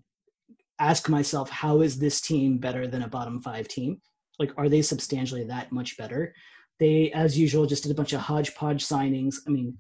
[0.80, 4.02] ask myself, how is this team better than a bottom five team?
[4.40, 6.34] Like, are they substantially that much better?
[6.80, 9.38] They, as usual, just did a bunch of hodgepodge signings.
[9.48, 9.78] I mean,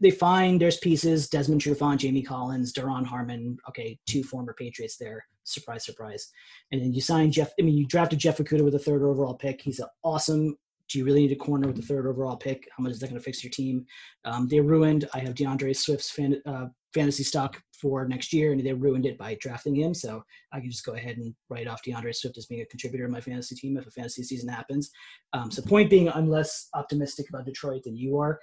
[0.00, 3.56] they find there's pieces Desmond Trufant, Jamie Collins, Duron Harmon.
[3.68, 5.24] Okay, two former Patriots there.
[5.44, 6.30] Surprise, surprise.
[6.70, 7.52] And then you sign Jeff.
[7.58, 9.60] I mean, you drafted Jeff Okudah with a third overall pick.
[9.60, 10.56] He's an awesome.
[10.88, 12.68] Do you really need a corner with the third overall pick?
[12.76, 13.86] How much is that going to fix your team?
[14.24, 15.08] Um, they ruined.
[15.14, 19.18] I have D'Andre Swift's fan, uh, fantasy stock for next year, and they ruined it
[19.18, 19.92] by drafting him.
[19.92, 23.04] So I can just go ahead and write off D'Andre Swift as being a contributor
[23.04, 24.90] in my fantasy team if a fantasy season happens.
[25.34, 28.38] Um, so point being, I'm less optimistic about Detroit than you are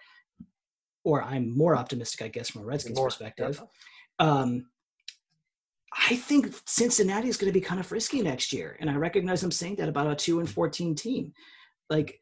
[1.03, 3.61] or I'm more optimistic, I guess, from a Redskins more, perspective.
[4.19, 4.67] Um,
[6.09, 9.41] I think Cincinnati is going to be kind of frisky next year, and I recognize
[9.41, 11.33] I'm saying that about a two and fourteen team.
[11.89, 12.19] Like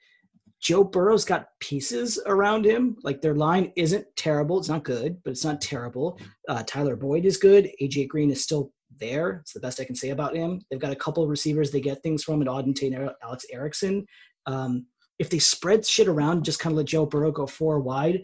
[0.61, 2.97] Joe Burrow's got pieces around him.
[3.03, 6.19] Like their line isn't terrible; it's not good, but it's not terrible.
[6.47, 7.69] Uh, Tyler Boyd is good.
[7.81, 9.39] AJ Green is still there.
[9.41, 10.61] It's the best I can say about him.
[10.69, 14.05] They've got a couple of receivers they get things from, and Auden Tate, Alex Erickson.
[14.45, 14.87] Um,
[15.19, 18.23] if they spread shit around, just kind of let Joe Burrow go four wide,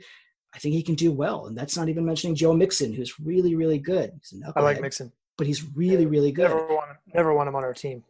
[0.54, 1.48] I think he can do well.
[1.48, 4.12] And that's not even mentioning Joe Mixon, who's really, really good.
[4.56, 5.12] I like Mixon.
[5.38, 6.50] But he's really, really good.
[6.50, 8.04] Never want, never want him on our team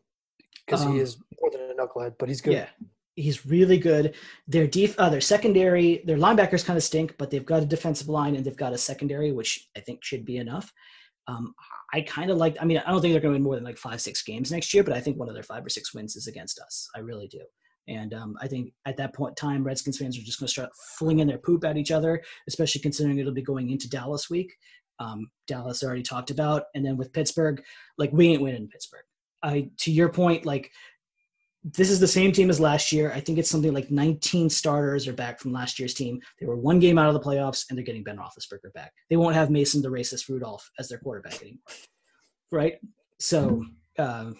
[0.65, 2.53] because um, he is more than a knucklehead, but he's good.
[2.53, 2.67] Yeah.
[3.15, 4.15] He's really good.
[4.47, 8.09] Their def- uh, their secondary, their linebackers kind of stink, but they've got a defensive
[8.09, 10.73] line and they've got a secondary, which I think should be enough.
[11.27, 11.53] Um,
[11.93, 12.57] I kind of like.
[12.59, 14.51] I mean, I don't think they're going to win more than like five, six games
[14.51, 16.89] next year, but I think one of their five or six wins is against us.
[16.95, 17.41] I really do.
[17.87, 20.51] And um, I think at that point in time, Redskins fans are just going to
[20.51, 24.53] start flinging their poop at each other, especially considering it'll be going into Dallas week.
[24.99, 27.61] Um, Dallas already talked about, and then with Pittsburgh,
[27.97, 29.03] like we ain't winning Pittsburgh.
[29.41, 30.71] I to your point, like
[31.63, 33.11] this is the same team as last year.
[33.13, 36.19] I think it's something like 19 starters are back from last year's team.
[36.39, 38.91] They were one game out of the playoffs, and they're getting Ben Roethlisberger back.
[39.09, 41.59] They won't have Mason the racist Rudolph as their quarterback anymore,
[42.51, 42.79] right?
[43.19, 43.63] So,
[43.97, 44.35] um,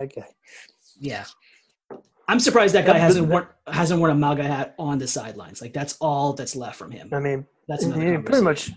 [0.00, 0.24] Okay.
[0.98, 1.24] yeah,
[2.28, 5.60] I'm surprised that guy hasn't worn hasn't worn a MAGA hat on the sidelines.
[5.62, 7.08] Like that's all that's left from him.
[7.12, 8.72] I mean, That's pretty much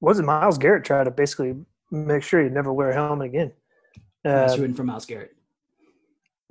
[0.00, 1.54] wasn't Myles Garrett try to basically
[1.90, 3.52] make sure he'd never wear a helmet again.
[4.24, 5.36] I was Uh, rooting for Myles Garrett.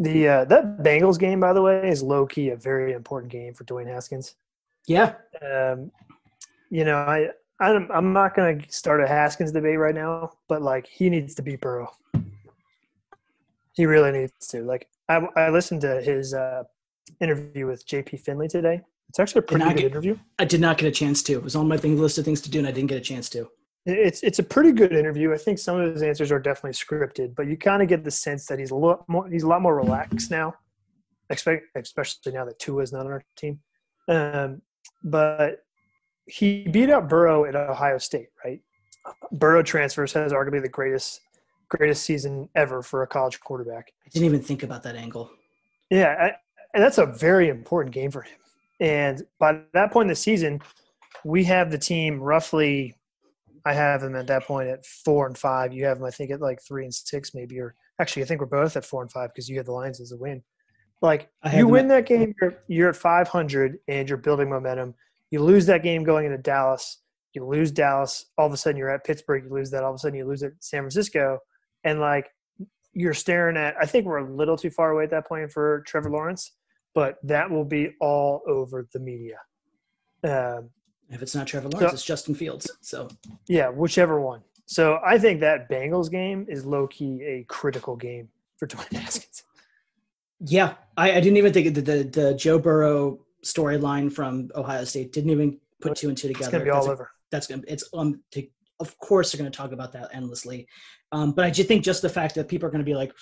[0.01, 3.53] The uh, that Bengals game, by the way, is low key a very important game
[3.53, 4.35] for Dwayne Haskins.
[4.87, 5.91] Yeah, Um,
[6.71, 10.63] you know, I I'm, I'm not going to start a Haskins debate right now, but
[10.63, 11.93] like he needs to beat Burrow.
[13.73, 14.63] He really needs to.
[14.63, 16.63] Like I, I listened to his uh,
[17.19, 18.81] interview with JP Finlay today.
[19.09, 20.17] It's actually a pretty good get- interview.
[20.39, 21.33] I did not get a chance to.
[21.33, 23.01] It was on my thing list of things to do, and I didn't get a
[23.01, 23.49] chance to.
[23.85, 25.33] It's it's a pretty good interview.
[25.33, 28.11] I think some of his answers are definitely scripted, but you kind of get the
[28.11, 30.53] sense that he's a lot more he's a lot more relaxed now,
[31.29, 33.59] especially now that Tua is not on our team.
[34.07, 34.61] Um,
[35.03, 35.63] but
[36.27, 38.61] he beat out Burrow at Ohio State, right?
[39.31, 41.21] Burrow transfers has arguably the greatest
[41.69, 43.91] greatest season ever for a college quarterback.
[44.05, 45.31] I didn't even think about that angle.
[45.89, 46.25] Yeah, I,
[46.73, 48.37] and that's a very important game for him.
[48.79, 50.61] And by that point in the season,
[51.23, 52.95] we have the team roughly.
[53.65, 55.73] I have them at that point at four and five.
[55.73, 57.59] You have them, I think, at like three and six, maybe.
[57.59, 60.01] Or actually, I think we're both at four and five because you have the Lions
[60.01, 60.43] as a win.
[61.01, 64.93] Like you win that game, you're, you're at five hundred and you're building momentum.
[65.31, 66.99] You lose that game going into Dallas.
[67.33, 68.25] You lose Dallas.
[68.37, 69.45] All of a sudden, you're at Pittsburgh.
[69.45, 69.83] You lose that.
[69.83, 71.39] All of a sudden, you lose at San Francisco,
[71.83, 72.29] and like
[72.93, 73.75] you're staring at.
[73.81, 76.51] I think we're a little too far away at that point for Trevor Lawrence,
[76.93, 79.37] but that will be all over the media.
[80.23, 80.69] Um,
[81.11, 82.69] If it's not Trevor Lawrence, So- it's Justin Fields.
[82.81, 83.07] So
[83.47, 84.41] yeah, whichever one.
[84.65, 89.43] So I think that Bengals game is low key a critical game for Dwayne Haskins.
[90.39, 95.11] yeah, I, I didn't even think the, the the Joe Burrow storyline from Ohio State
[95.11, 96.45] didn't even put two and two together.
[96.45, 97.11] It's gonna be That's all a- over.
[97.31, 98.47] that's gonna it's um to,
[98.79, 100.67] of course they're gonna talk about that endlessly
[101.11, 103.13] um but i just think just the fact that people are gonna be like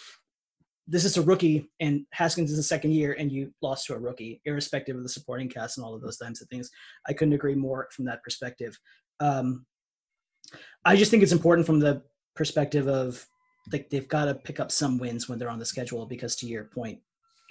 [0.89, 3.99] this is a rookie and haskins is the second year and you lost to a
[3.99, 6.69] rookie irrespective of the supporting cast and all of those types of things.
[7.07, 8.77] I couldn't agree more from that perspective.
[9.19, 9.65] Um
[10.83, 12.01] i just think it's important from the
[12.35, 13.23] perspective of
[13.71, 16.47] like they've got to pick up some wins when they're on the schedule because to
[16.47, 16.99] your point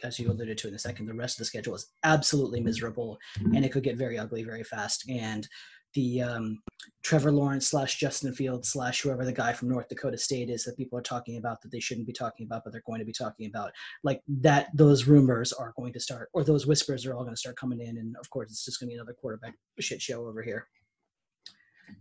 [0.03, 3.18] as you alluded to in a second the rest of the schedule is absolutely miserable
[3.55, 5.09] and it could get very ugly very fast.
[5.09, 5.48] And
[5.94, 6.62] the um,
[7.03, 10.77] Trevor Lawrence slash Justin Fields slash whoever the guy from North Dakota State is that
[10.77, 13.12] people are talking about that they shouldn't be talking about, but they're going to be
[13.12, 13.72] talking about.
[14.05, 17.40] Like that, those rumors are going to start, or those whispers are all going to
[17.40, 20.27] start coming in, and of course, it's just going to be another quarterback shit show
[20.27, 20.68] over here.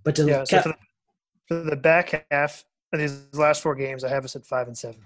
[0.04, 0.44] But to Yeah.
[0.44, 0.78] So cap- for the,
[1.48, 4.78] for the back half of these last four games, I have us at five and
[4.78, 5.02] seven.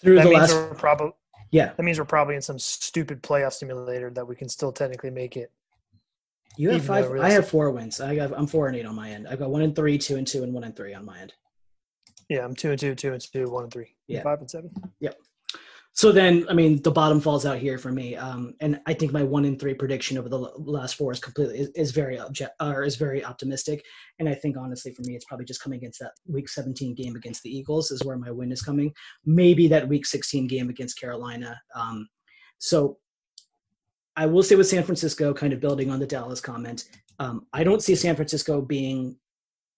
[0.00, 1.12] through That the means last, we're probably
[1.52, 5.10] yeah, that means we're probably in some stupid playoff simulator that we can still technically
[5.10, 5.52] make it.
[6.56, 7.20] You have even five.
[7.20, 8.00] I have four wins.
[8.00, 9.26] I got I'm four and eight on my end.
[9.28, 11.32] I've got one and three, two and two, and one and three on my end.
[12.28, 14.22] Yeah, I'm two and two, two and two, one and three, Yeah.
[14.22, 14.70] five and seven.
[15.94, 19.12] So then, I mean, the bottom falls out here for me, um, and I think
[19.12, 22.52] my one in three prediction over the last four is completely is, is very object
[22.62, 23.84] or is very optimistic,
[24.18, 27.14] and I think honestly for me, it's probably just coming against that Week 17 game
[27.14, 28.90] against the Eagles is where my win is coming.
[29.26, 31.60] Maybe that Week 16 game against Carolina.
[31.74, 32.08] Um,
[32.56, 32.96] so
[34.16, 36.84] I will say with San Francisco, kind of building on the Dallas comment,
[37.18, 39.16] um, I don't see San Francisco being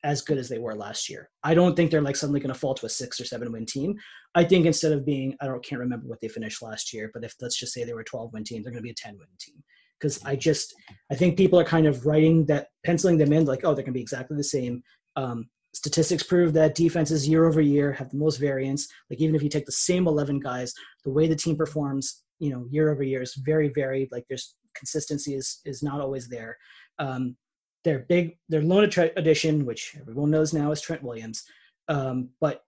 [0.03, 1.31] as good as they were last year.
[1.42, 3.64] I don't think they're like suddenly going to fall to a six or seven win
[3.64, 3.94] team.
[4.35, 7.25] I think instead of being, I don't can't remember what they finished last year, but
[7.25, 8.94] if let's just say they were a 12 win team, they're going to be a
[8.94, 9.57] 10 win team.
[9.99, 10.75] Because I just,
[11.11, 13.87] I think people are kind of writing that, penciling them in, like, oh, they're going
[13.87, 14.83] to be exactly the same.
[15.16, 18.87] Um, statistics prove that defenses year over year have the most variance.
[19.09, 22.51] Like even if you take the same 11 guys, the way the team performs, you
[22.51, 24.09] know, year over year is very varied.
[24.12, 26.57] Like there's consistency is is not always there.
[26.99, 27.37] Um,
[27.85, 31.44] their big, their loan addition, which everyone knows now is Trent Williams,
[31.88, 32.62] um, but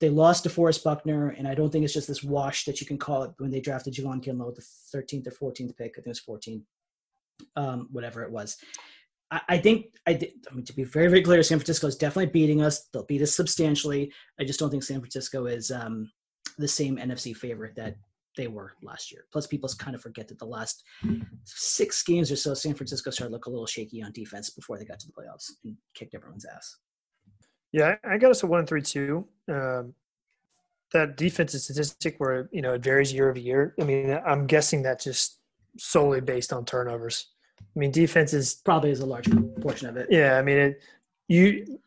[0.00, 2.98] they lost DeForest Buckner, and I don't think it's just this wash that you can
[2.98, 5.92] call it when they drafted Javon Kinlaw with the 13th or 14th pick.
[5.92, 6.64] I think it was 14,
[7.56, 8.56] um, whatever it was.
[9.30, 11.96] I, I think I, thi- I mean to be very very clear, San Francisco is
[11.96, 12.88] definitely beating us.
[12.92, 14.12] They'll beat us substantially.
[14.40, 16.10] I just don't think San Francisco is um,
[16.58, 17.96] the same NFC favorite that
[18.36, 19.24] they were last year.
[19.32, 20.84] Plus, people kind of forget that the last
[21.44, 24.78] six games or so, San Francisco started to look a little shaky on defense before
[24.78, 26.76] they got to the playoffs and kicked everyone's ass.
[27.72, 29.26] Yeah, I got us a one three two.
[29.48, 29.94] Um,
[30.92, 33.74] that defensive statistic where you know it varies year over year.
[33.80, 35.40] I mean, I'm guessing that just
[35.76, 37.28] solely based on turnovers.
[37.60, 39.28] I mean, defense is Probably is a large
[39.60, 40.06] portion of it.
[40.10, 40.38] yeah.
[40.38, 40.82] I mean, it,
[41.26, 41.80] you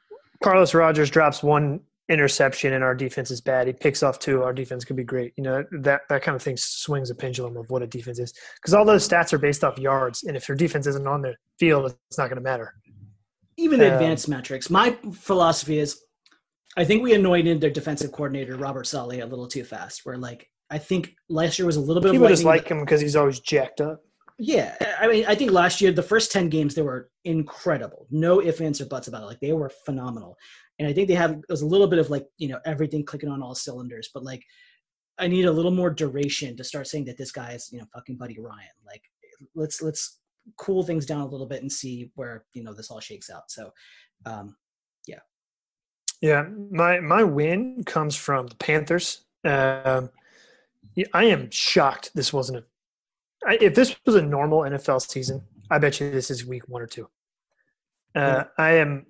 [0.44, 3.68] Carlos Rogers drops one interception and our defense is bad.
[3.68, 4.44] He picks off two.
[4.44, 5.34] Our defense could be great.
[5.36, 8.34] You know that that kind of thing swings a pendulum of what a defense is
[8.56, 11.36] because all those stats are based off yards, and if your defense isn't on the
[11.60, 12.74] field, it's not going to matter.
[13.58, 14.70] Even the Um, advanced metrics.
[14.70, 16.00] My philosophy is,
[16.78, 20.06] I think we anointed their defensive coordinator Robert Saleh a little too fast.
[20.06, 22.12] Where like I think last year was a little bit.
[22.12, 24.02] People just like him because he's always jacked up.
[24.40, 28.06] Yeah, I mean, I think last year the first ten games they were incredible.
[28.12, 29.26] No ifs ands or buts about it.
[29.26, 30.38] Like they were phenomenal,
[30.80, 33.04] and I think they have it was a little bit of like you know everything
[33.04, 34.10] clicking on all cylinders.
[34.14, 34.44] But like,
[35.18, 37.86] I need a little more duration to start saying that this guy is you know
[37.94, 38.68] fucking Buddy Ryan.
[38.86, 39.04] Like,
[39.56, 40.20] let's let's
[40.58, 43.50] cool things down a little bit and see where you know this all shakes out.
[43.50, 43.72] So,
[44.26, 44.56] um,
[45.08, 45.20] Yeah,
[46.22, 46.46] yeah.
[46.72, 49.26] my my win comes from the Panthers.
[49.44, 50.10] Um,
[50.96, 52.64] yeah, I am shocked this wasn't a.
[53.48, 56.82] I, if this was a normal NFL season, I bet you this is week one
[56.82, 57.08] or two.
[58.16, 59.06] Uh, I am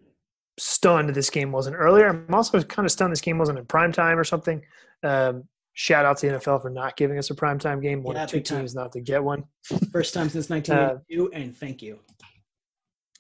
[0.58, 2.08] stunned this game wasn't earlier.
[2.08, 4.64] I'm also kind of stunned this game wasn't in prime time or something.
[5.04, 5.44] Um,
[5.74, 8.02] shout out to the NFL for not giving us a prime time game.
[8.04, 9.44] One Yeah, of two teams not to get one.
[9.92, 12.00] first time since 1982, and thank you.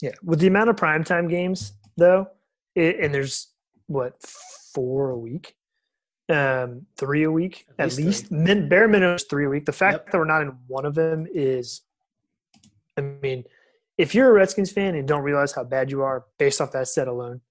[0.02, 2.28] Yeah, with the amount of prime time games though,
[2.76, 3.48] it, and there's
[3.88, 4.22] what
[4.74, 5.56] four a week,
[6.30, 8.32] um, three a week At at, least least.
[8.32, 9.66] Min, bare minimum is three a week.
[9.66, 10.12] The fact Yep.
[10.12, 11.82] that we're not in one of them is,
[12.98, 13.44] I mean,
[13.98, 16.88] if you're a Redskins fan and don't realize how bad you are based off that
[16.88, 17.42] set alone,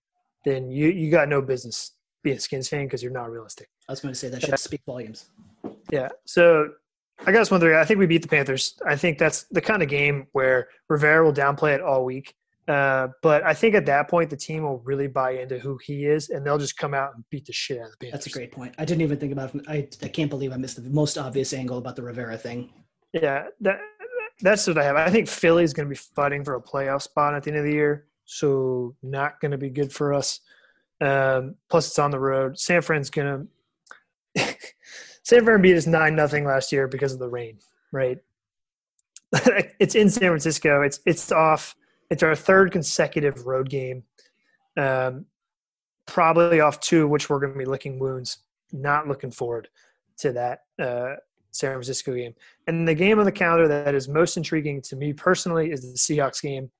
[0.44, 3.68] then you you got no business being a Skins fan because you're not realistic.
[3.88, 5.26] I was going to say that should speak volumes.
[5.90, 6.08] Yeah.
[6.24, 6.70] So
[7.26, 7.76] I guess one three.
[7.76, 8.78] I think we beat the Panthers.
[8.86, 12.34] I think that's the kind of game where Rivera will downplay it all week.
[12.68, 16.06] Uh, but I think at that point the team will really buy into who he
[16.06, 18.24] is, and they'll just come out and beat the shit out of the Panthers.
[18.24, 18.74] That's a great point.
[18.76, 19.54] I didn't even think about.
[19.54, 19.62] It.
[19.68, 22.72] I I can't believe I missed the most obvious angle about the Rivera thing.
[23.12, 23.78] Yeah, that
[24.40, 24.96] that's what I have.
[24.96, 27.64] I think Philly's going to be fighting for a playoff spot at the end of
[27.64, 30.40] the year, so not going to be good for us.
[31.00, 32.58] Um, plus, it's on the road.
[32.58, 33.48] San Fran's going
[34.36, 34.56] to.
[35.22, 37.58] San Fran beat us nine nothing last year because of the rain,
[37.90, 38.18] right?
[39.80, 40.82] it's in San Francisco.
[40.82, 41.74] It's it's off.
[42.10, 44.04] It's our third consecutive road game.
[44.76, 45.26] Um,
[46.06, 48.38] probably off two, which we're going to be licking wounds.
[48.72, 49.68] Not looking forward
[50.18, 51.16] to that uh,
[51.56, 52.34] San Francisco game.
[52.66, 55.98] And the game on the calendar that is most intriguing to me personally is the
[55.98, 56.70] Seahawks game.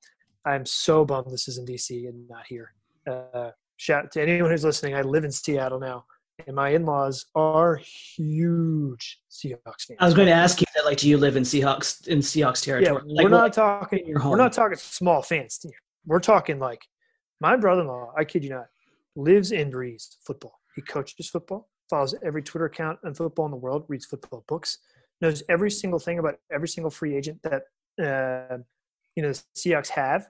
[0.44, 2.72] I'm so bummed this is in DC and not here.
[3.10, 4.94] Uh, shout to anyone who's listening.
[4.94, 6.04] I live in Seattle now,
[6.46, 9.98] and my in-laws are huge Seahawks fans.
[9.98, 10.84] I was going to ask you that.
[10.84, 13.02] Like, do you live in Seahawks in Seahawks yeah, territory?
[13.06, 14.00] like, we're not talking.
[14.00, 14.32] in your home.
[14.32, 15.58] We're not talking small fans.
[15.62, 15.72] here.
[16.06, 16.82] We're talking like
[17.40, 18.12] my brother-in-law.
[18.16, 18.66] I kid you not,
[19.16, 20.60] lives and breathes football.
[20.76, 24.79] He coaches football, follows every Twitter account on football in the world, reads football books,
[25.20, 27.62] knows every single thing about every single free agent that
[28.03, 28.59] uh,
[29.14, 30.29] you know the Seahawks have.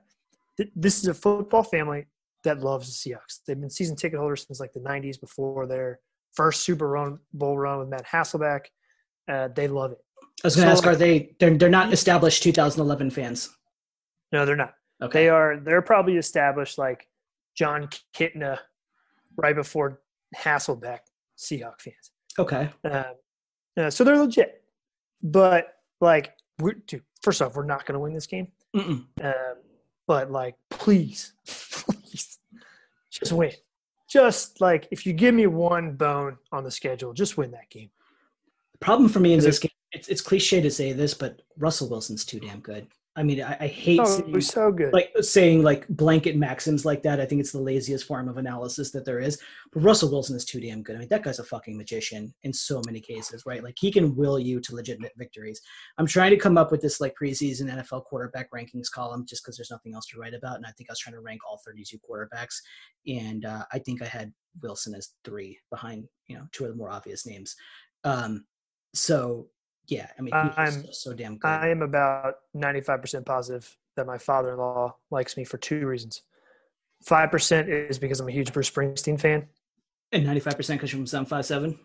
[0.74, 2.06] This is a football family
[2.44, 3.40] that loves the Seahawks.
[3.46, 6.00] They've been season ticket holders since like the '90s, before their
[6.34, 8.66] first Super Bowl run with Matt Hasselbeck.
[9.28, 9.98] Uh, they love it.
[10.44, 11.34] I was going to so, ask, are they?
[11.40, 13.50] They're they're not established 2011 fans.
[14.32, 14.74] No, they're not.
[15.02, 15.24] Okay.
[15.24, 15.58] They are.
[15.58, 17.08] They're probably established like
[17.56, 18.58] Jon Kitna,
[19.36, 20.00] right before
[20.36, 21.00] Hasselbeck.
[21.36, 22.10] Seahawk fans.
[22.38, 22.70] Okay.
[22.84, 23.04] Um,
[23.76, 24.62] uh, so they're legit,
[25.22, 28.48] but like, we're, dude, first off, we're not going to win this game.
[29.22, 29.56] Um,
[30.06, 32.38] but like, please, please,
[33.10, 33.52] just win.
[34.08, 37.90] Just like, if you give me one bone on the schedule, just win that game.
[38.72, 41.88] The problem for me in this game, it's it's cliche to say this, but Russell
[41.88, 42.86] Wilson's too damn good.
[43.18, 44.92] I mean, I, I hate Oh, was so good.
[44.92, 47.18] like saying like blanket maxims like that.
[47.18, 49.38] I think it's the laziest form of analysis that there is.
[49.72, 50.96] But Russell Wilson is too damn good.
[50.96, 53.64] I mean, that guy's a fucking magician in so many cases, right?
[53.64, 55.62] Like he can will you to legitimate victories.
[55.96, 59.56] I'm trying to come up with this like preseason NFL quarterback rankings column just because
[59.56, 61.60] there's nothing else to write about, and I think I was trying to rank all
[61.66, 62.56] 32 quarterbacks,
[63.06, 66.76] and uh, I think I had Wilson as three behind you know two of the
[66.76, 67.56] more obvious names.
[68.04, 68.44] Um,
[68.94, 69.48] so
[69.88, 71.48] yeah, I mean, he's I'm- so damn good.
[71.48, 76.22] I am about 95% positive that my father in law likes me for two reasons.
[77.04, 79.46] 5% is because I'm a huge Bruce Springsteen fan.
[80.12, 81.78] and 95% because you're from 757.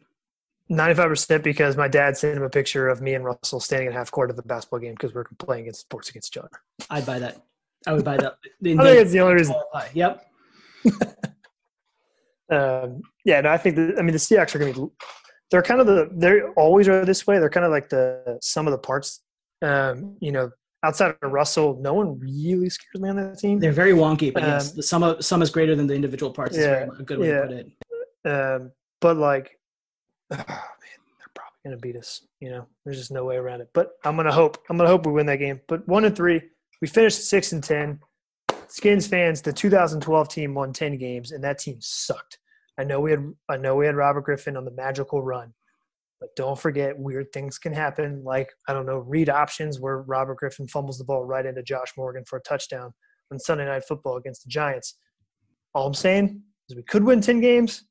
[0.70, 4.10] 95% because my dad sent him a picture of me and Russell standing at half
[4.10, 6.50] court of the basketball game because we're playing against sports against each other.
[6.90, 7.42] I'd buy that.
[7.86, 8.34] I would buy that.
[8.44, 9.56] I think it's the only reason.
[9.94, 10.26] Yep.
[12.50, 15.06] Um, yeah, no, I think that, I mean the Seahawks are going to be.
[15.52, 16.10] They're kind of the.
[16.12, 17.38] They always are this way.
[17.40, 19.22] They're kind of like the some of the parts.
[19.62, 20.50] Um, you know,
[20.84, 23.60] outside of Russell, no one really scares me on that team.
[23.60, 26.32] They're very wonky, but yes, Um, the sum of sum is greater than the individual
[26.32, 26.58] parts.
[26.58, 27.42] yeah, very, a good way yeah.
[27.42, 28.32] to put it.
[28.32, 28.72] Um,
[29.02, 29.60] but like,
[30.32, 32.26] oh, man, they're probably going to beat us.
[32.40, 33.70] You know, there's just no way around it.
[33.74, 34.58] But I'm going to hope.
[34.70, 35.62] I'm going to hope we win that game.
[35.68, 36.42] But one and three,
[36.82, 38.00] we finished six and ten.
[38.68, 42.38] Skins fans, the 2012 team won 10 games, and that team sucked.
[42.82, 45.54] I know we had I know we had Robert Griffin on the magical run,
[46.20, 48.24] but don't forget weird things can happen.
[48.24, 51.94] Like I don't know, read options where Robert Griffin fumbles the ball right into Josh
[51.96, 52.92] Morgan for a touchdown
[53.32, 54.98] on Sunday Night Football against the Giants.
[55.76, 57.86] All I'm saying is we could win 10 games.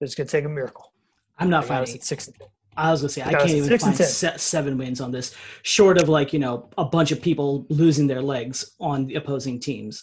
[0.00, 0.92] It's going to take a miracle.
[1.38, 2.28] I'm not finding six.
[2.76, 6.08] I was gonna say I can't even find se- seven wins on this, short of
[6.08, 10.02] like you know a bunch of people losing their legs on the opposing teams,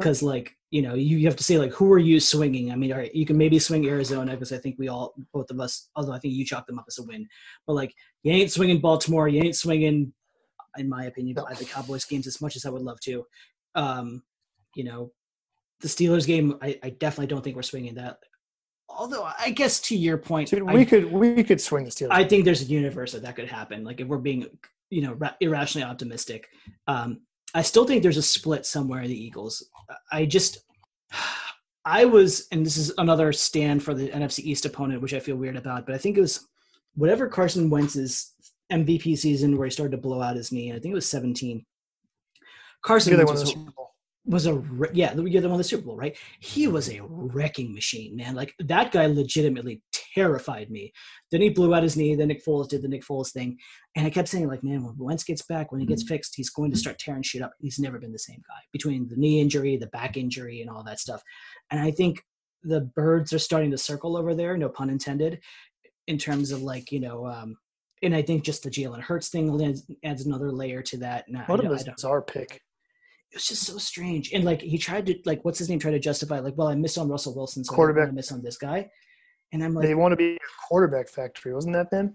[0.00, 2.72] because like you know you, you have to say like who are you swinging?
[2.72, 5.50] I mean, all right, you can maybe swing Arizona because I think we all both
[5.50, 7.26] of us, although I think you chalked them up as a win,
[7.66, 10.12] but like you ain't swinging Baltimore, you ain't swinging,
[10.76, 11.46] in my opinion, no.
[11.56, 13.24] the Cowboys games as much as I would love to.
[13.74, 14.22] Um,
[14.74, 15.12] you know,
[15.80, 18.18] the Steelers game, I, I definitely don't think we're swinging that
[18.90, 22.08] although I guess to your point, Dude, we I, could we could swing the Steelers.
[22.10, 23.84] I think there's a universe that that could happen.
[23.84, 24.46] Like if we're being,
[24.90, 26.48] you know, ra- irrationally optimistic,
[26.86, 27.20] um,
[27.54, 29.68] I still think there's a split somewhere in the Eagles.
[30.12, 30.58] I just,
[31.84, 35.36] I was, and this is another stand for the NFC East opponent, which I feel
[35.36, 36.46] weird about, but I think it was
[36.94, 38.34] whatever Carson Wentz's
[38.70, 40.70] MVP season where he started to blow out his knee.
[40.70, 41.64] I think it was 17.
[42.82, 43.56] Carson Wentz was,
[44.26, 44.62] was a
[44.92, 46.16] yeah you're the one the Super Bowl right?
[46.40, 48.34] He was a wrecking machine man.
[48.34, 49.82] Like that guy legitimately
[50.14, 50.92] terrified me.
[51.30, 53.58] Then he blew out his knee then Nick Foles did the Nick Foles thing.
[53.96, 56.50] And I kept saying like man when Wentz gets back when he gets fixed he's
[56.50, 57.52] going to start tearing shit up.
[57.60, 60.84] He's never been the same guy between the knee injury the back injury and all
[60.84, 61.22] that stuff.
[61.70, 62.22] And I think
[62.62, 65.40] the birds are starting to circle over there no pun intended
[66.08, 67.56] in terms of like you know um
[68.02, 71.28] and I think just the Jalen Hurts thing adds, adds another layer to that.
[71.28, 72.62] Now, what a bizarre pick
[73.30, 74.32] it was just so strange.
[74.32, 76.74] And like he tried to like what's his name try to justify like, well, I
[76.74, 78.08] miss on Russell Wilson, so quarterback.
[78.08, 78.90] I miss on this guy.
[79.52, 82.14] And I'm like, they want to be a quarterback factory, wasn't that then?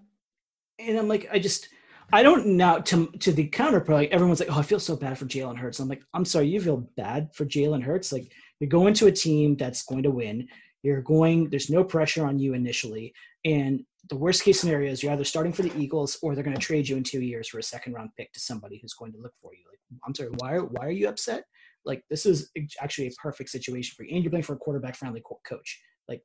[0.79, 1.69] And I'm like, I just
[2.11, 3.97] I don't now to to the counterpart.
[3.97, 5.79] Like everyone's like, oh, I feel so bad for Jalen Hurts.
[5.79, 8.11] I'm like, I'm sorry, you feel bad for Jalen Hurts.
[8.11, 10.47] Like you're going to a team that's going to win.
[10.83, 11.49] You're going.
[11.49, 13.13] There's no pressure on you initially,
[13.43, 16.55] and the worst case scenario is you're either starting for the Eagles or they're going
[16.55, 19.11] to trade you in two years for a second round pick to somebody who's going
[19.13, 19.63] to look for you.
[19.69, 21.43] Like, I'm sorry, why why are you upset?
[21.85, 22.51] Like this is
[22.81, 25.81] actually a perfect situation for you, and you're playing for a quarterback friendly coach.
[26.07, 26.21] Like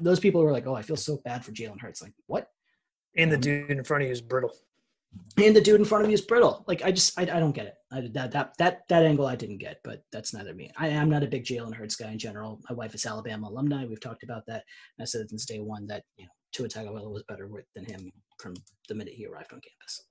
[0.00, 2.02] those people were like, oh, I feel so bad for Jalen Hurts.
[2.02, 2.48] Like what?
[3.16, 4.52] And the um, dude in front of you is brittle.
[5.36, 6.64] And the dude in front of you is brittle.
[6.66, 7.74] Like I just I, I don't get it.
[7.92, 10.70] I, that that that that angle I didn't get, but that's neither me.
[10.76, 12.60] I am not a big Jalen Hurts guy in general.
[12.68, 13.84] My wife is Alabama alumni.
[13.84, 14.64] We've talked about that.
[15.00, 18.12] I said it since day one that you know Tua Tagovailoa was better than him
[18.38, 18.54] from
[18.88, 20.04] the minute he arrived on campus.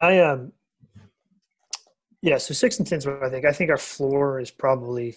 [0.00, 0.52] I um,
[2.22, 2.38] yeah.
[2.38, 3.44] So six and ten is what I think.
[3.44, 5.16] I think our floor is probably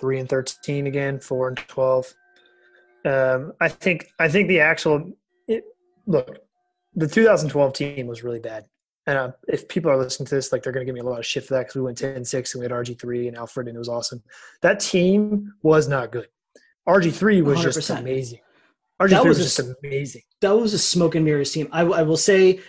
[0.00, 2.14] three and thirteen again, four and twelve.
[3.04, 5.12] Um, I think I think the actual
[5.48, 5.64] it,
[6.06, 6.38] look,
[6.94, 8.64] the 2012 team was really bad.
[9.06, 11.10] And uh, if people are listening to this, like they're going to give me a
[11.10, 13.68] lot of shit for that because we went 10-6 and we had RG3 and Alfred
[13.68, 14.22] and it was awesome.
[14.62, 16.28] That team was not good.
[16.88, 17.74] RG3 was 100%.
[17.74, 18.40] just amazing.
[19.00, 20.22] RG3 that was, was just amazing.
[20.40, 21.68] That was a smoke and mirrors team.
[21.72, 22.60] I, I will say,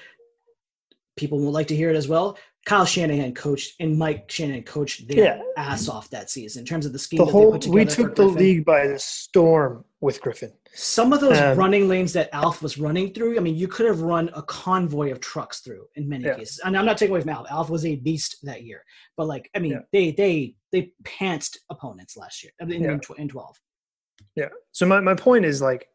[1.18, 2.38] people will like to hear it as well.
[2.66, 5.42] Kyle Shanahan coached and Mike Shanahan coached their yeah.
[5.56, 7.20] ass off that season in terms of the scheme.
[7.20, 10.52] The whole we took the league by the storm with Griffin.
[10.74, 13.86] Some of those um, running lanes that Alf was running through, I mean, you could
[13.86, 16.38] have run a convoy of trucks through in many yeah.
[16.38, 16.60] cases.
[16.66, 17.46] And I'm not taking away from Alf.
[17.52, 18.84] Alf was a beast that year,
[19.16, 19.80] but like, I mean, yeah.
[19.94, 23.60] they they they pantsed opponents last year in, in, in 12.
[24.36, 24.50] Yeah.
[24.72, 25.88] So my, my point is like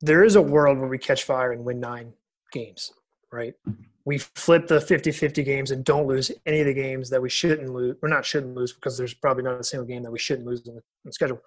[0.00, 2.12] there is a world where we catch fire and win nine
[2.50, 2.92] games,
[3.30, 3.54] right?
[4.04, 7.72] We flip the 50-50 games and don't lose any of the games that we shouldn't
[7.72, 7.96] lose.
[8.02, 10.66] We're not shouldn't lose because there's probably not a single game that we shouldn't lose
[10.66, 11.40] on the, schedule.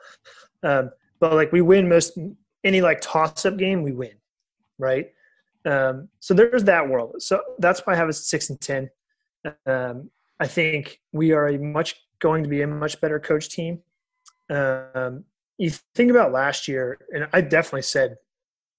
[0.64, 2.18] Um, but like we win most
[2.64, 4.14] any like toss up game, we win,
[4.78, 5.12] right?
[5.66, 7.22] Um, so there's that world.
[7.22, 8.90] So that's why I have a six and ten.
[9.66, 13.82] Um, I think we are a much going to be a much better coach team.
[14.50, 15.24] Um,
[15.58, 18.18] you think about last year, and I definitely said,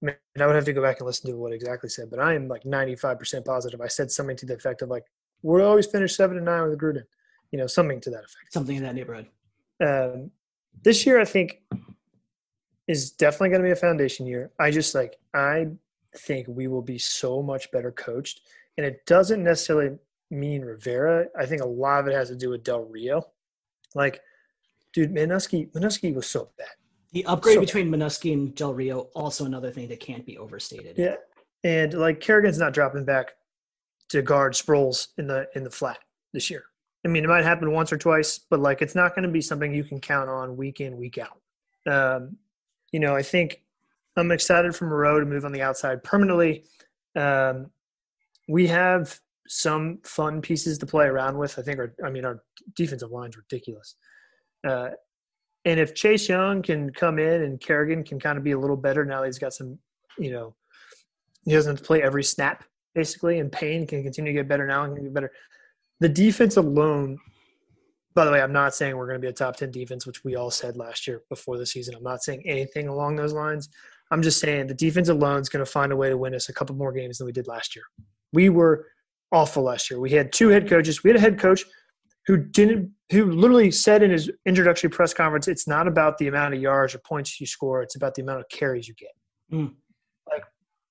[0.02, 2.34] and I would have to go back and listen to what exactly said, but I
[2.34, 3.80] am like 95% positive.
[3.80, 5.04] I said something to the effect of like,
[5.42, 7.04] we'll always finish seven and nine with Gruden,
[7.50, 8.52] you know, something to that effect.
[8.52, 9.26] Something in that neighborhood.
[9.84, 10.30] Um,
[10.82, 11.62] this year, I think,
[12.86, 14.50] is definitely going to be a foundation year.
[14.60, 15.68] I just like, I
[16.16, 18.42] think we will be so much better coached.
[18.76, 19.98] And it doesn't necessarily
[20.30, 21.26] mean Rivera.
[21.38, 23.26] I think a lot of it has to do with Del Rio.
[23.94, 24.20] Like,
[24.96, 26.68] dude, Manusky Manusky was so bad.
[27.12, 30.96] The upgrade so between Manusky and Del Rio also another thing that can't be overstated.
[30.96, 31.16] Yeah,
[31.62, 33.32] and like Kerrigan's not dropping back
[34.08, 35.98] to guard Sproles in the in the flat
[36.32, 36.64] this year.
[37.04, 39.42] I mean, it might happen once or twice, but like it's not going to be
[39.42, 41.40] something you can count on week in week out.
[41.86, 42.36] Um,
[42.90, 43.62] you know, I think
[44.16, 46.64] I'm excited for Moreau to move on the outside permanently.
[47.14, 47.70] Um,
[48.48, 51.58] we have some fun pieces to play around with.
[51.58, 52.42] I think our, I mean, our
[52.74, 53.96] defensive line's ridiculous.
[54.66, 54.90] Uh,
[55.64, 58.76] and if Chase Young can come in and Kerrigan can kind of be a little
[58.76, 59.78] better now, he's got some,
[60.18, 60.54] you know,
[61.44, 62.64] he doesn't have to play every snap
[62.94, 65.32] basically, and Payne can continue to get better now and can get better.
[66.00, 67.18] The defense alone.
[68.14, 70.24] By the way, I'm not saying we're going to be a top ten defense, which
[70.24, 71.94] we all said last year before the season.
[71.94, 73.68] I'm not saying anything along those lines.
[74.10, 76.48] I'm just saying the defense alone is going to find a way to win us
[76.48, 77.84] a couple more games than we did last year.
[78.32, 78.86] We were
[79.32, 80.00] awful last year.
[80.00, 81.04] We had two head coaches.
[81.04, 81.64] We had a head coach
[82.26, 86.54] who didn't who literally said in his introductory press conference, it's not about the amount
[86.54, 89.12] of yards or points you score, it's about the amount of carries you get.
[89.52, 89.74] Mm.
[90.28, 90.42] Like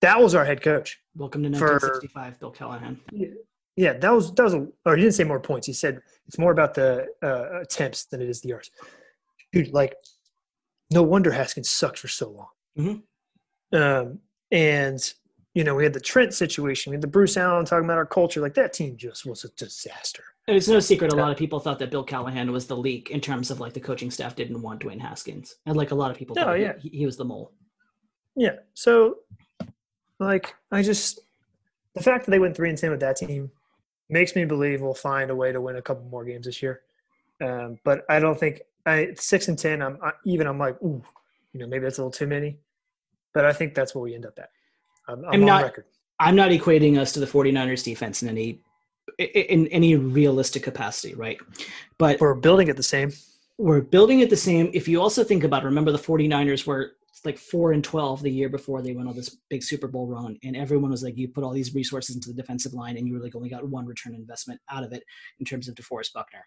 [0.01, 0.97] that was our head coach.
[1.15, 2.99] Welcome to 1965, for, Bill Callahan.
[3.11, 3.27] Yeah,
[3.75, 5.67] yeah, that was that was a, or he didn't say more points.
[5.67, 8.71] He said it's more about the uh, attempts than it is the yards.
[9.51, 9.95] Dude, like
[10.91, 12.47] no wonder Haskins sucked for so long.
[12.77, 13.77] Mm-hmm.
[13.77, 14.19] Um,
[14.51, 15.13] and
[15.55, 18.05] you know, we had the Trent situation, we had the Bruce Allen talking about our
[18.05, 18.41] culture.
[18.41, 20.23] Like that team just was a disaster.
[20.47, 21.11] It's no secret.
[21.11, 23.73] A lot of people thought that Bill Callahan was the leak in terms of like
[23.73, 26.53] the coaching staff didn't want Dwayne Haskins, and like a lot of people thought oh,
[26.53, 26.73] yeah.
[26.77, 27.51] he, he was the mole.
[28.35, 28.57] Yeah.
[28.73, 29.19] So,
[30.19, 31.21] like, I just
[31.95, 33.49] the fact that they went three and ten with that team
[34.09, 36.81] makes me believe we'll find a way to win a couple more games this year.
[37.41, 39.81] Um, but I don't think I six and ten.
[39.81, 40.47] I'm I, even.
[40.47, 41.01] I'm like, ooh,
[41.53, 42.59] you know, maybe that's a little too many.
[43.33, 44.49] But I think that's where we end up at.
[45.07, 45.63] I'm, I'm, I'm not.
[45.63, 45.85] Record.
[46.19, 48.61] I'm not equating us to the 49ers defense in any
[49.19, 51.37] in any realistic capacity, right?
[51.97, 53.11] But we're building it the same.
[53.57, 54.69] We're building it the same.
[54.73, 56.93] If you also think about, it, remember the 49ers were
[57.23, 60.37] like four and 12 the year before they went on this big Super Bowl run,
[60.43, 63.13] and everyone was like, you put all these resources into the defensive line, and you
[63.13, 65.03] were like only got one return investment out of it
[65.39, 66.45] in terms of DeForest Buckner,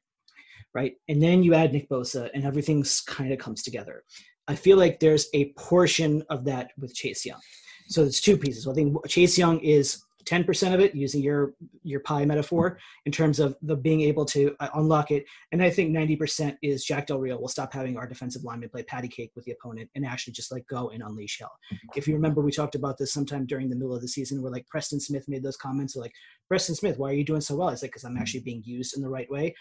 [0.75, 0.95] right?
[1.09, 4.05] And then you add Nick Bosa, and everything's kind of comes together.
[4.47, 7.41] I feel like there's a portion of that with Chase Young.
[7.89, 8.66] So it's two pieces.
[8.66, 13.41] I think Chase Young is 10% of it using your your pie metaphor in terms
[13.41, 15.24] of the being able to uh, unlock it.
[15.53, 18.82] And i think 90% is jack del rio will stop having our defensive lineman play
[18.82, 21.53] patty cake with the opponent and actually just like go and unleash hell.
[21.97, 24.53] If you remember we talked about this sometime during the middle of the season where
[24.53, 26.12] like preston smith made those comments like
[26.47, 27.70] preston smith why are you doing so well?
[27.70, 29.55] It's like because i'm actually being used in the right way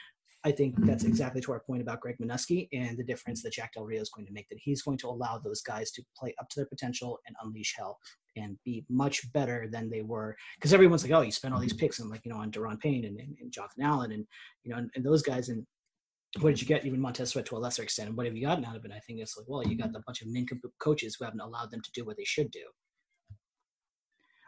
[0.48, 1.12] I think that's mm-hmm.
[1.12, 4.10] exactly to our point about Greg Manusky and the difference that Jack Del Rio is
[4.10, 4.48] going to make.
[4.48, 7.76] That he's going to allow those guys to play up to their potential and unleash
[7.78, 7.98] hell
[8.38, 10.38] and be much better than they were.
[10.56, 11.80] Because everyone's like, oh, you spent all these mm-hmm.
[11.80, 14.26] picks and like you know on Daron Payne and, and, and Jonathan Allen and
[14.64, 15.66] you know and, and, those guys and
[16.40, 16.86] what did you get?
[16.86, 18.08] Even Montez Sweat to a lesser extent.
[18.08, 18.92] And what have you gotten out of it?
[18.96, 19.98] I think it's like, well, you got mm-hmm.
[19.98, 22.64] a bunch of nincompoop coaches who haven't allowed them to do what they should do.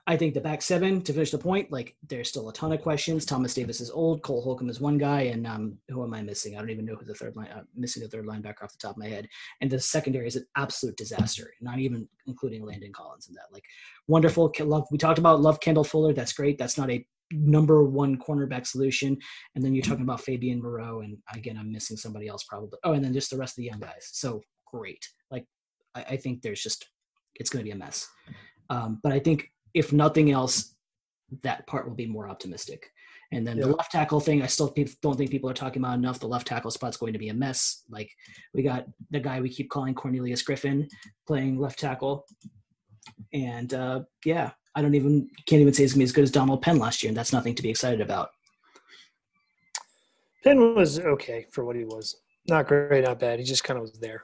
[0.09, 2.81] I think the back seven, to finish the point, like there's still a ton of
[2.81, 3.25] questions.
[3.25, 4.23] Thomas Davis is old.
[4.23, 6.55] Cole Holcomb is one guy, and um, who am I missing?
[6.55, 7.49] I don't even know who the third line.
[7.49, 9.27] Uh, missing the third linebacker off the top of my head.
[9.61, 11.53] And the secondary is an absolute disaster.
[11.61, 13.53] Not even including Landon Collins in that.
[13.53, 13.63] Like
[14.07, 14.51] wonderful.
[14.61, 14.87] Love.
[14.89, 16.11] We talked about love Kendall Fuller.
[16.11, 16.57] That's great.
[16.57, 19.15] That's not a number one cornerback solution.
[19.53, 22.79] And then you're talking about Fabian Moreau, and again, I'm missing somebody else probably.
[22.83, 24.09] Oh, and then just the rest of the young guys.
[24.11, 25.07] So great.
[25.29, 25.45] Like
[25.93, 26.89] I, I think there's just
[27.35, 28.07] it's going to be a mess.
[28.71, 30.75] Um, but I think if nothing else,
[31.41, 32.91] that part will be more optimistic.
[33.31, 33.65] And then yeah.
[33.65, 36.19] the left tackle thing, I still don't think people are talking about enough.
[36.19, 37.83] The left tackle spot's going to be a mess.
[37.89, 38.11] Like
[38.53, 40.87] we got the guy we keep calling Cornelius Griffin
[41.27, 42.25] playing left tackle,
[43.31, 46.31] and uh, yeah, I don't even can't even say it's gonna be as good as
[46.31, 48.29] Donald Penn last year, and that's nothing to be excited about.
[50.43, 52.17] Penn was okay for what he was.
[52.47, 53.39] Not great, not bad.
[53.39, 54.23] He just kind of was there.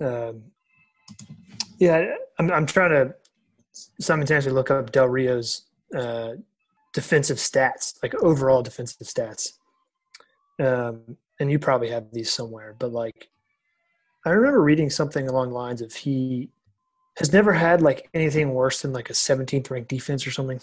[0.00, 0.44] Um,
[1.78, 3.14] yeah, I'm, I'm trying to
[4.00, 5.62] simultaneously look up Del Rio's
[5.94, 6.32] uh,
[6.92, 9.52] defensive stats, like overall defensive stats.
[10.58, 13.28] Um, and you probably have these somewhere, but like
[14.24, 16.48] I remember reading something along the lines of he
[17.18, 20.60] has never had like anything worse than like a 17th ranked defense or something.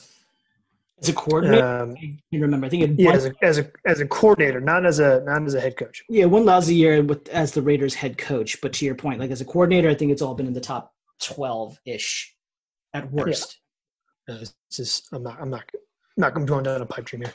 [1.01, 2.67] As a coordinator, um, I remember.
[2.67, 5.55] I think yeah, as a, as a as a coordinator, not as a not as
[5.55, 6.03] a head coach.
[6.07, 9.31] Yeah, one lousy year with as the Raiders head coach, but to your point, like
[9.31, 10.93] as a coordinator, I think it's all been in the top
[11.23, 12.30] 12 ish
[12.93, 13.59] at worst.
[14.27, 14.35] Yeah.
[14.35, 15.63] Uh, it's just I'm not I'm not
[16.17, 17.33] not going down a pipe dream here.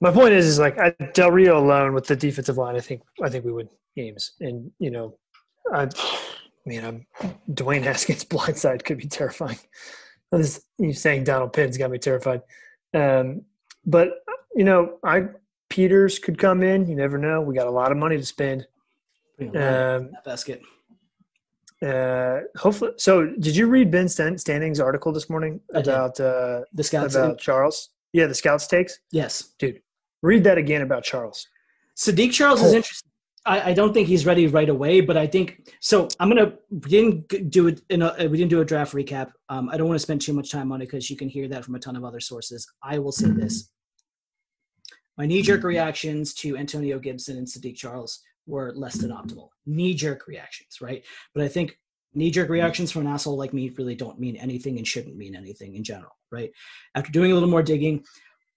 [0.00, 3.02] My point is is like at Del Rio alone with the defensive line, I think
[3.22, 5.18] I think we win games, and you know,
[5.72, 5.88] I, I
[6.66, 7.06] mean, I'm
[7.52, 9.58] Dwayne Haskins blindside could be terrifying.
[10.32, 12.42] This, you saying Donald Penn's got me terrified.
[12.92, 13.42] Um,
[13.86, 14.24] but
[14.56, 15.28] you know, I
[15.68, 16.88] Peters could come in.
[16.88, 17.40] You never know.
[17.40, 18.66] We got a lot of money to spend.
[19.40, 20.62] Um, basket.
[21.84, 22.92] Uh, hopefully.
[22.96, 27.90] So, did you read Ben Standig's article this morning about uh, the scouts about Charles?
[28.12, 29.00] Yeah, the scouts takes.
[29.10, 29.80] Yes, dude.
[30.22, 31.46] Read that again about Charles.
[31.96, 32.66] Saahdiq Charles oh.
[32.66, 33.10] is interesting.
[33.46, 36.08] I, I, don't think he's ready right away, but I think so.
[36.18, 39.32] I'm gonna we didn't do it in a we didn't do a draft recap.
[39.50, 41.46] Um, I don't want to spend too much time on it because you can hear
[41.48, 42.66] that from a ton of other sources.
[42.82, 43.68] I will say this:
[45.18, 49.48] my knee jerk reactions to Antonio Gibson and Saahdiq Charles were less than optimal.
[49.66, 51.04] Knee jerk reactions, right?
[51.34, 51.78] But I think
[52.14, 55.34] knee jerk reactions from an asshole like me really don't mean anything and shouldn't mean
[55.34, 56.50] anything in general, right?
[56.94, 58.04] After doing a little more digging,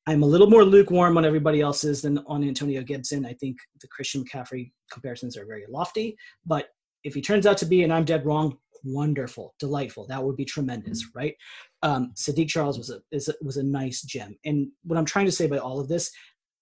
[0.06, 3.26] I'm a little more lukewarm on everybody else's than on Antonio Gibson.
[3.26, 6.16] I think the Christian McCaffrey comparisons are very lofty,
[6.46, 6.68] but
[7.04, 10.08] if he turns out to be, and I'm dead wrong, wonderful, delightful.
[10.08, 11.36] That would be tremendous, right?
[11.84, 14.38] Um, Saahdiq Charles was a, is a was a nice gem.
[14.46, 16.12] And what I'm trying to say by all of this,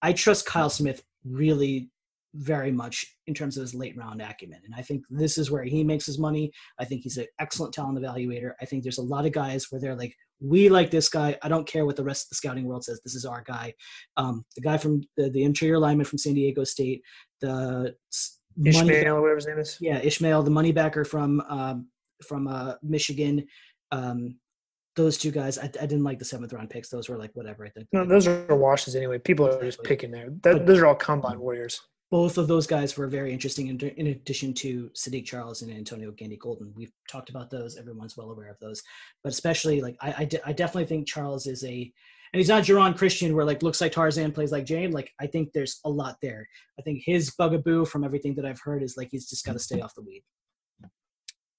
[0.02, 1.90] I trust Kyle Smith really
[2.36, 4.60] very much in terms of his late round acumen.
[4.66, 6.52] And I think this is where he makes his money.
[6.80, 8.52] I think he's an excellent talent evaluator.
[8.62, 11.38] I think there's a lot of guys where they're like, we like this guy.
[11.42, 13.00] I don't care what the rest of the scouting world says.
[13.04, 13.74] This is our guy.
[14.18, 17.02] Um, the guy from the, the interior lineman from San Diego State,
[17.40, 17.96] the
[18.64, 19.78] Ishmael, money, whatever his name is.
[19.80, 21.88] Yeah, Ishmael, the money backer from um,
[22.26, 23.46] from uh, Michigan.
[23.92, 24.38] Um,
[24.98, 26.90] those two guys, I, I, didn't like the seventh round picks.
[26.90, 27.66] Those were like whatever.
[27.66, 27.88] I think.
[27.94, 29.20] No, those are washes anyway.
[29.20, 30.30] People are just picking there.
[30.44, 31.82] That, those are all combine warriors
[32.16, 36.12] both of those guys were very interesting in, in, addition to Saahdiq Charles and Antonio
[36.12, 36.72] Gandy Golden.
[36.74, 37.76] We've talked about those.
[37.76, 38.82] Everyone's well aware of those.
[39.22, 41.92] But especially like I, I, de- I definitely think Charles is a
[42.32, 44.94] and he's not Geron Christian where like looks like Tarzan plays like Jane.
[44.94, 46.48] Like I think there's a lot there.
[46.80, 49.60] I think his bugaboo from everything that I've heard is like he's just got to
[49.60, 50.24] stay off the weed.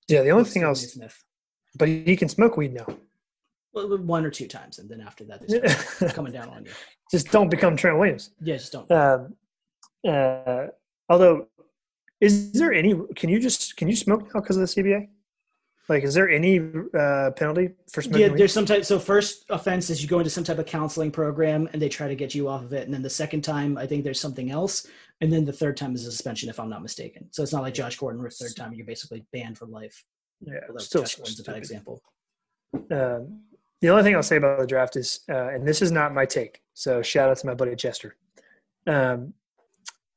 [0.08, 1.22] Yeah, the only thing else, Smith.
[1.76, 2.86] but he can smoke weed now.
[3.74, 6.70] Well, one or two times, and then after that, coming down on you.
[7.10, 8.30] Just don't become Trent Williams.
[8.40, 8.90] Yeah, just don't.
[8.90, 9.34] Um,
[10.06, 10.68] uh,
[11.08, 11.48] although,
[12.20, 12.94] is there any?
[13.14, 15.08] Can you just can you smoke now because of the CBA?
[15.88, 18.20] Like, is there any uh, penalty for smoking?
[18.20, 18.84] Yeah, there's some type.
[18.84, 22.08] So first offense is you go into some type of counseling program and they try
[22.08, 24.50] to get you off of it, and then the second time I think there's something
[24.50, 24.88] else,
[25.20, 27.28] and then the third time is a suspension if I'm not mistaken.
[27.30, 30.04] So it's not like Josh Gordon where third time you're basically banned for life.
[30.40, 32.02] Yeah, still Josh Gordon's a bad example.
[32.90, 33.42] Um,
[33.80, 36.26] the only thing I'll say about the draft is, uh, and this is not my
[36.26, 38.16] take, so shout out to my buddy Chester.
[38.88, 39.34] Um,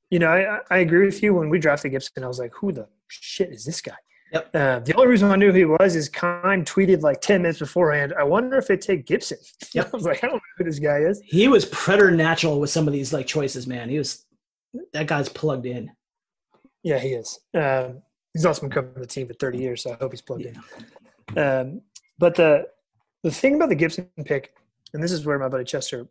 [0.10, 1.34] you know, I, I agree with you.
[1.34, 3.96] When we drafted Gibson, I was like, who the shit is this guy?
[4.34, 4.50] Yep.
[4.54, 7.60] Uh, the only reason I knew who he was is Keim tweeted like 10 minutes
[7.60, 9.38] beforehand, I wonder if they take Gibson.
[9.74, 9.90] Yep.
[9.94, 11.22] I was like, I don't know who this guy is.
[11.24, 13.88] He was preternatural with some of these like choices, man.
[13.88, 14.26] He was,
[14.94, 15.92] that guy's plugged in.
[16.82, 17.40] Yeah, he is.
[17.54, 18.02] Um,
[18.34, 20.54] he's also been covering the team for 30 years, so I hope he's plugged yeah.
[21.36, 21.38] in.
[21.38, 21.82] Um,
[22.18, 22.68] but the,
[23.22, 24.56] the thing about the Gibson pick,
[24.94, 26.08] and this is where my buddy Chester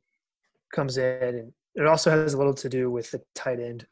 [0.73, 3.87] comes in and it also has a little to do with the tight end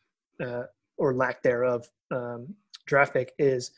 [0.44, 0.64] uh,
[0.98, 3.32] or lack thereof um, draft pick.
[3.38, 3.70] Is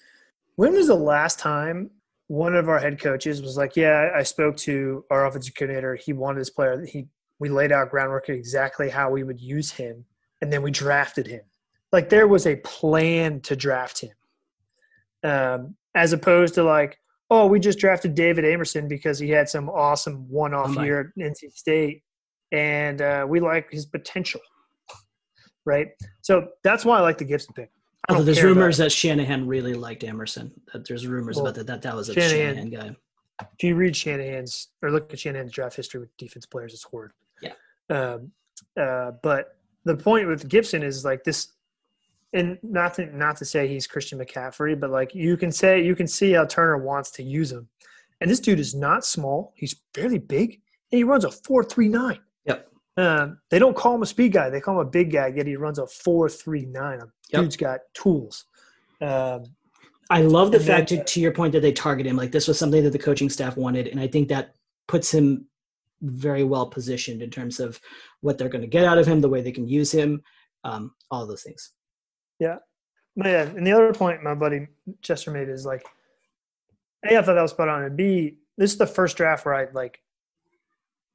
[0.56, 1.90] when was the last time
[2.28, 5.94] one of our head coaches was like, "Yeah, I spoke to our offensive coordinator.
[5.94, 6.84] He wanted this player.
[6.86, 7.06] He
[7.38, 10.06] we laid out groundwork exactly how we would use him,
[10.40, 11.42] and then we drafted him.
[11.92, 14.14] Like there was a plan to draft him,
[15.22, 16.98] um, as opposed to like."
[17.30, 21.22] Oh, we just drafted David Amerson because he had some awesome one-off oh year at
[21.22, 22.02] NC State
[22.52, 24.40] and uh, we like his potential,
[25.64, 25.88] right?
[26.22, 27.70] So that's why I like the Gibson pick.
[28.08, 30.50] Although there's rumors that Shanahan really liked Amerson.
[30.72, 32.96] That there's rumors well, about that, that that was a Shanahan, Shanahan, guy.
[33.40, 37.12] If you read Shanahan's or look at Shanahan's draft history with defense players, it's horrid.
[37.42, 37.52] Yeah.
[37.90, 38.32] Um,
[38.80, 41.48] uh, but the point with Gibson is like this,
[42.32, 45.94] and not to, not to say he's Christian McCaffrey, but like you can say you
[45.94, 47.68] can see how Turner wants to use him,
[48.20, 49.52] and this dude is not small.
[49.54, 50.60] He's fairly big,
[50.92, 52.20] and he runs a four three nine.
[52.98, 55.28] Um, they don't call him a speed guy; they call him a big guy.
[55.28, 57.00] Yet he runs a four three nine.
[57.30, 57.42] Yep.
[57.42, 58.44] Dude's got tools.
[59.00, 59.44] Um,
[60.10, 62.16] I love the fact, then, to, to your point, that they target him.
[62.16, 64.56] Like this was something that the coaching staff wanted, and I think that
[64.88, 65.46] puts him
[66.02, 67.80] very well positioned in terms of
[68.20, 70.22] what they're going to get out of him, the way they can use him,
[70.64, 71.72] um, all those things.
[72.40, 72.56] Yeah,
[73.14, 73.56] man.
[73.56, 74.66] And the other point my buddy
[75.02, 75.84] Chester made is like,
[77.08, 79.54] a, I thought that was spot on, and b, this is the first draft where
[79.54, 80.00] I like,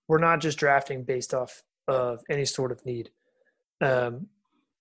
[0.07, 3.09] we're not just drafting based off of any sort of need.
[3.81, 4.27] Um,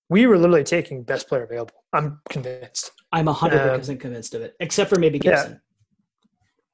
[0.09, 1.74] we were literally taking best player available.
[1.92, 2.92] I'm convinced.
[3.12, 5.61] I'm hundred um, percent convinced of it, except for maybe Gibson.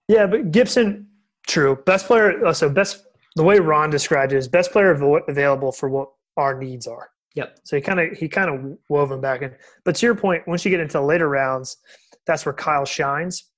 [0.09, 0.20] Yeah.
[0.20, 1.09] yeah, but Gibson,
[1.47, 1.76] true.
[1.87, 2.53] Best player.
[2.53, 3.05] So best.
[3.37, 4.91] The way Ron described it is best player
[5.29, 7.11] available for what our needs are.
[7.35, 7.61] Yep.
[7.62, 9.55] So he kind of he kind of wove them back in.
[9.85, 11.76] But to your point, once you get into later rounds,
[12.26, 13.51] that's where Kyle shines.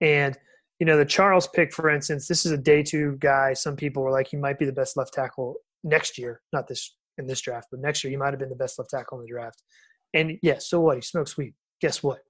[0.00, 0.38] And
[0.78, 3.52] you know the Charles pick, for instance, this is a day two guy.
[3.52, 5.56] Some people were like he might be the best left tackle
[5.86, 8.56] next year, not this in this draft, but next year he might have been the
[8.56, 9.62] best left tackle in the draft.
[10.12, 10.96] And yes, yeah, so what?
[10.96, 11.54] He smokes weed.
[11.80, 12.20] Guess what?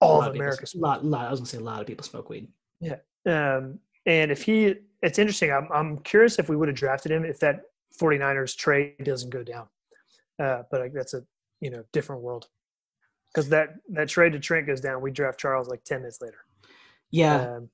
[0.00, 0.64] All of, America.
[0.74, 1.26] A lot, lot.
[1.26, 2.48] I was gonna say a lot of people smoke weed.
[2.80, 2.98] Yeah.
[3.26, 5.50] Um, and if he, it's interesting.
[5.50, 7.62] I'm, I'm curious if we would have drafted him if that
[8.00, 9.66] 49ers trade doesn't go down.
[10.40, 11.22] Uh, but that's a
[11.60, 12.46] you know different world.
[13.34, 15.00] because that that trade to Trent goes down.
[15.02, 16.38] We draft Charles like ten minutes later.
[17.10, 17.70] Yeah, Um,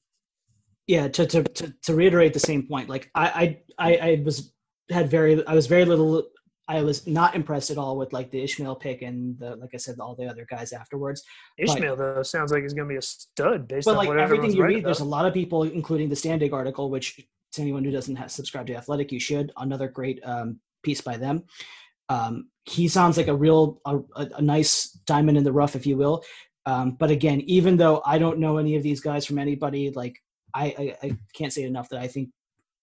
[0.87, 1.09] yeah.
[1.09, 4.54] To, to to to reiterate the same point, like I I I, I was
[4.91, 6.29] had very I was very little.
[6.67, 9.77] I was not impressed at all with like the Ishmael pick and the like I
[9.77, 11.23] said all the other guys afterwards.
[11.59, 14.53] Ishmael though sounds like he's going to be a stud based But on like everything
[14.53, 17.21] you read, there's a lot of people, including the Standig article, which
[17.53, 19.53] to anyone who doesn't have subscribe to Athletic, you should.
[19.57, 21.45] Another great um, piece by them.
[22.09, 25.87] Um, he sounds like a real, a, a a nice diamond in the rough, if
[25.87, 26.23] you will.
[26.67, 30.19] Um, but again, even though I don't know any of these guys from anybody, like
[30.55, 30.65] I,
[31.03, 32.31] I, I can't say enough that I think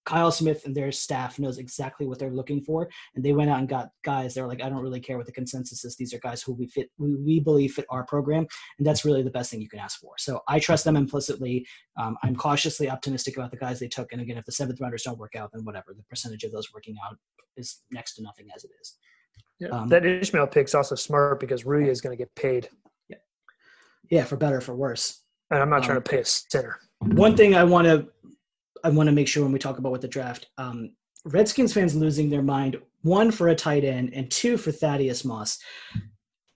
[0.05, 3.59] Kyle Smith and their staff knows exactly what they're looking for, and they went out
[3.59, 4.33] and got guys.
[4.33, 5.95] They're like, I don't really care what the consensus is.
[5.95, 8.45] These are guys who we fit, we, we believe fit our program,
[8.77, 10.13] and that's really the best thing you can ask for.
[10.17, 11.65] So I trust them implicitly.
[11.99, 15.03] Um, I'm cautiously optimistic about the guys they took, and again, if the seventh rounders
[15.03, 15.93] don't work out, then whatever.
[15.95, 17.17] The percentage of those working out
[17.57, 18.97] is next to nothing as it is.
[19.59, 19.67] Yeah.
[19.69, 22.69] um, that Ishmael pick's also smart because Rui is going to get paid,
[23.07, 23.17] Yeah,
[24.09, 25.21] yeah, for better or for worse.
[25.51, 26.79] and I'm not trying Um, to pay a center.
[26.99, 28.07] one thing I want to
[28.83, 30.91] I want to make sure when we talk about what the draft, um,
[31.25, 35.59] Redskins fans losing their mind one for a tight end and two for Thaddeus Moss.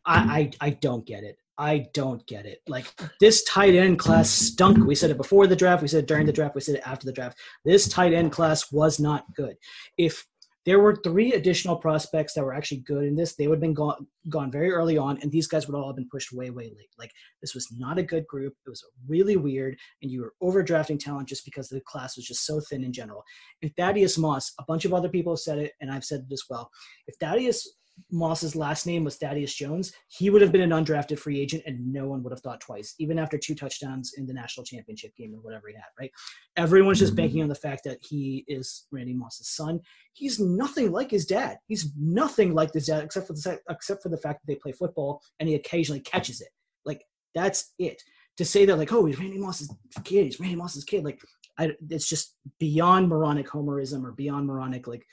[0.05, 1.37] I I, I don't get it.
[1.57, 2.59] I don't get it.
[2.67, 2.87] Like
[3.19, 4.85] this tight end class stunk.
[4.85, 5.81] We said it before the draft.
[5.81, 6.55] We said it during the draft.
[6.55, 7.37] We said it after the draft.
[7.63, 9.55] This tight end class was not good.
[9.97, 10.25] If
[10.65, 13.73] there were three additional prospects that were actually good in this, they would have been
[13.73, 16.65] gone gone very early on, and these guys would all have been pushed way way
[16.65, 16.89] late.
[16.97, 17.11] Like
[17.41, 18.53] this was not a good group.
[18.65, 22.45] It was really weird, and you were overdrafting talent just because the class was just
[22.45, 23.23] so thin in general.
[23.61, 26.33] And Thaddeus Moss, a bunch of other people have said it, and I've said it
[26.33, 26.69] as well.
[27.07, 27.75] If Thaddeus
[28.11, 31.91] Moss's last name was Thaddeus Jones, he would have been an undrafted free agent, and
[31.91, 35.33] no one would have thought twice, even after two touchdowns in the national championship game
[35.33, 35.83] or whatever he had.
[35.99, 36.11] Right?
[36.57, 39.79] Everyone's just banking on the fact that he is Randy Moss's son.
[40.13, 41.57] He's nothing like his dad.
[41.67, 44.71] He's nothing like his dad, except for the except for the fact that they play
[44.71, 46.49] football and he occasionally catches it.
[46.85, 48.01] Like that's it.
[48.37, 49.73] To say that like, oh, he's Randy Moss's
[50.03, 50.25] kid.
[50.25, 51.05] He's Randy Moss's kid.
[51.05, 51.21] Like,
[51.57, 55.05] I, it's just beyond moronic homerism or beyond moronic like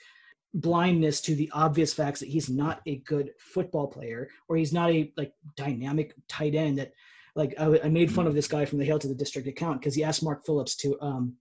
[0.53, 4.91] blindness to the obvious facts that he's not a good football player or he's not
[4.91, 6.91] a like dynamic tight end that
[7.35, 9.79] like I, I made fun of this guy from the hail to the district account
[9.79, 11.35] because he asked mark phillips to um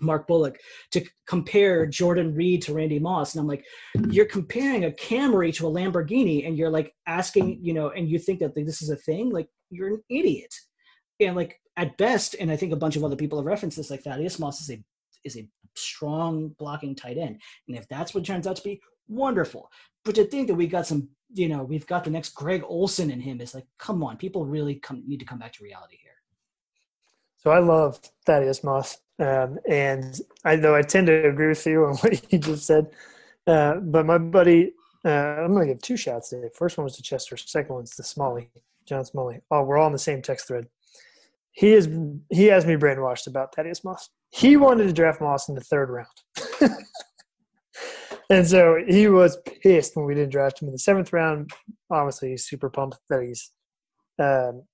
[0.00, 0.58] mark bullock
[0.92, 3.64] to compare jordan reed to randy moss and i'm like
[4.10, 8.18] you're comparing a camry to a lamborghini and you're like asking you know and you
[8.18, 9.30] think that this is a thing?
[9.30, 10.52] Like you're an idiot.
[11.20, 13.90] And like at best and i think a bunch of other people have referenced this
[13.90, 14.84] like thaddeus moss is a
[15.24, 19.70] is a strong blocking tight end and if that's what turns out to be, wonderful.
[20.04, 23.10] But to think that we got some, you know, we've got the next Greg Olsen
[23.10, 25.98] in him is like, come on, people really come need to come back to reality
[26.02, 26.12] here.
[27.36, 31.84] So I love Thaddeus Moss, um, and I though I tend to agree with you
[31.84, 32.86] on what you just said.
[33.46, 34.72] Uh, but my buddy,
[35.04, 36.48] uh, I'm going to give two shots today.
[36.54, 37.36] First one was to Chester.
[37.36, 38.50] Second one's to Smalley,
[38.86, 39.40] John Smalley.
[39.50, 40.68] Oh, we're all in the same text thread.
[41.52, 41.88] He is
[42.30, 44.08] he has me brainwashed about Thaddeus Moss.
[44.34, 46.08] He wanted to draft Moss in the third round.
[48.30, 51.52] and so he was pissed when we didn't draft him in the seventh round.
[51.88, 53.52] Obviously, he's super pumped that he's,
[54.18, 54.64] um,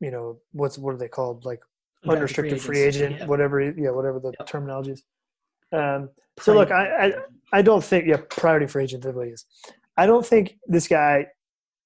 [0.00, 1.44] you know, what's what are they called?
[1.44, 1.60] Like
[2.08, 3.26] unrestricted free agent, Yeah.
[3.26, 3.60] whatever.
[3.60, 4.48] Yeah, whatever the Yep.
[4.48, 5.02] terminology is.
[5.70, 6.08] Um,
[6.40, 7.12] so look, I, I
[7.52, 9.44] I don't think yeah, priority free agent way is.
[9.98, 11.26] I don't think this guy.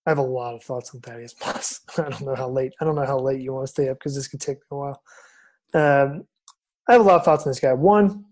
[0.06, 1.80] I have a lot of thoughts on Thaddeus Moss.
[1.98, 2.72] I don't know how late.
[2.80, 4.76] I don't know how late you want to stay up because this could take a
[4.76, 5.02] while.
[5.74, 6.24] Um,
[6.88, 7.72] I have a lot of thoughts on this guy.
[7.72, 8.24] One,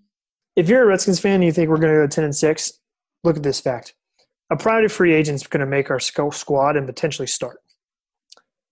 [0.57, 2.73] if you're a Redskins fan and you think we're going to go ten and six,
[3.25, 3.95] look at this fact:
[4.51, 7.59] a priority free agent is going to make our squad and potentially start.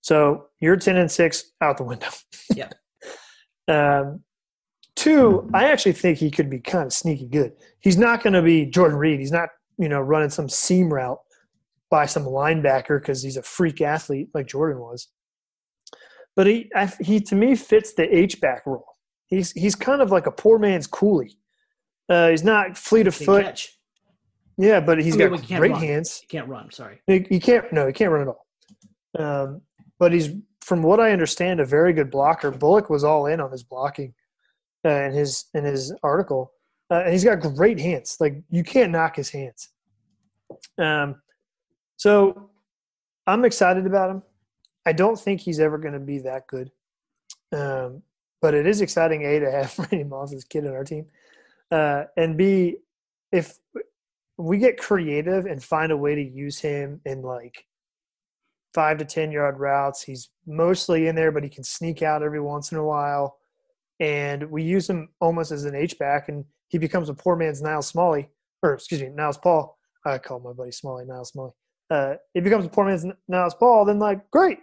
[0.01, 2.09] So you're ten and six out the window.
[2.55, 2.75] Yep.
[3.69, 4.23] um,
[4.97, 7.53] two, I actually think he could be kind of sneaky good.
[7.81, 9.21] He's not going to be Jordan Reed.
[9.21, 11.21] He's not you know running some seam route
[11.91, 15.09] by some linebacker because he's a freak athlete like Jordan was.
[16.37, 18.85] But he I, he to me fits the H back role.
[19.29, 21.39] He's he's kind of like a poor man's Cooley.
[22.09, 23.45] Uh, he's not fleet of foot.
[23.45, 23.79] catch.
[24.57, 25.81] Yeah, but he's I mean, got great run.
[25.81, 26.21] hands.
[26.23, 26.71] You can't run.
[26.73, 27.01] Sorry.
[27.07, 27.73] He, he can't.
[27.73, 28.47] No, he can't run at all.
[29.19, 29.61] Um,
[29.99, 32.51] but he's, from what I understand, a very good blocker.
[32.51, 34.15] Bullock was all in on his blocking
[34.85, 36.53] uh, in his in his article,
[36.91, 38.17] uh, and he's got great hands.
[38.21, 39.69] Like you can't knock his hands.
[40.79, 41.21] Um,
[41.97, 42.51] so
[43.27, 44.23] I'm excited about him.
[44.87, 46.71] I don't think he's ever going to be that good,
[47.53, 48.03] um,
[48.41, 49.25] but it is exciting.
[49.25, 51.07] A to have Randy Moss's kid on our team,
[51.71, 52.77] uh, and B
[53.33, 53.59] if
[54.37, 57.67] we get creative and find a way to use him in like
[58.75, 60.03] five to ten yard routes.
[60.03, 63.39] He's mostly in there, but he can sneak out every once in a while.
[64.01, 67.61] And we use him almost as an H back, and he becomes a poor man's
[67.61, 68.29] Niles Smalley,
[68.63, 69.77] or excuse me, Niles Paul.
[70.07, 71.53] I call my buddy Smalley Niles Smalley.
[71.91, 74.59] Uh, it becomes a poor man's Niles Paul, then like great,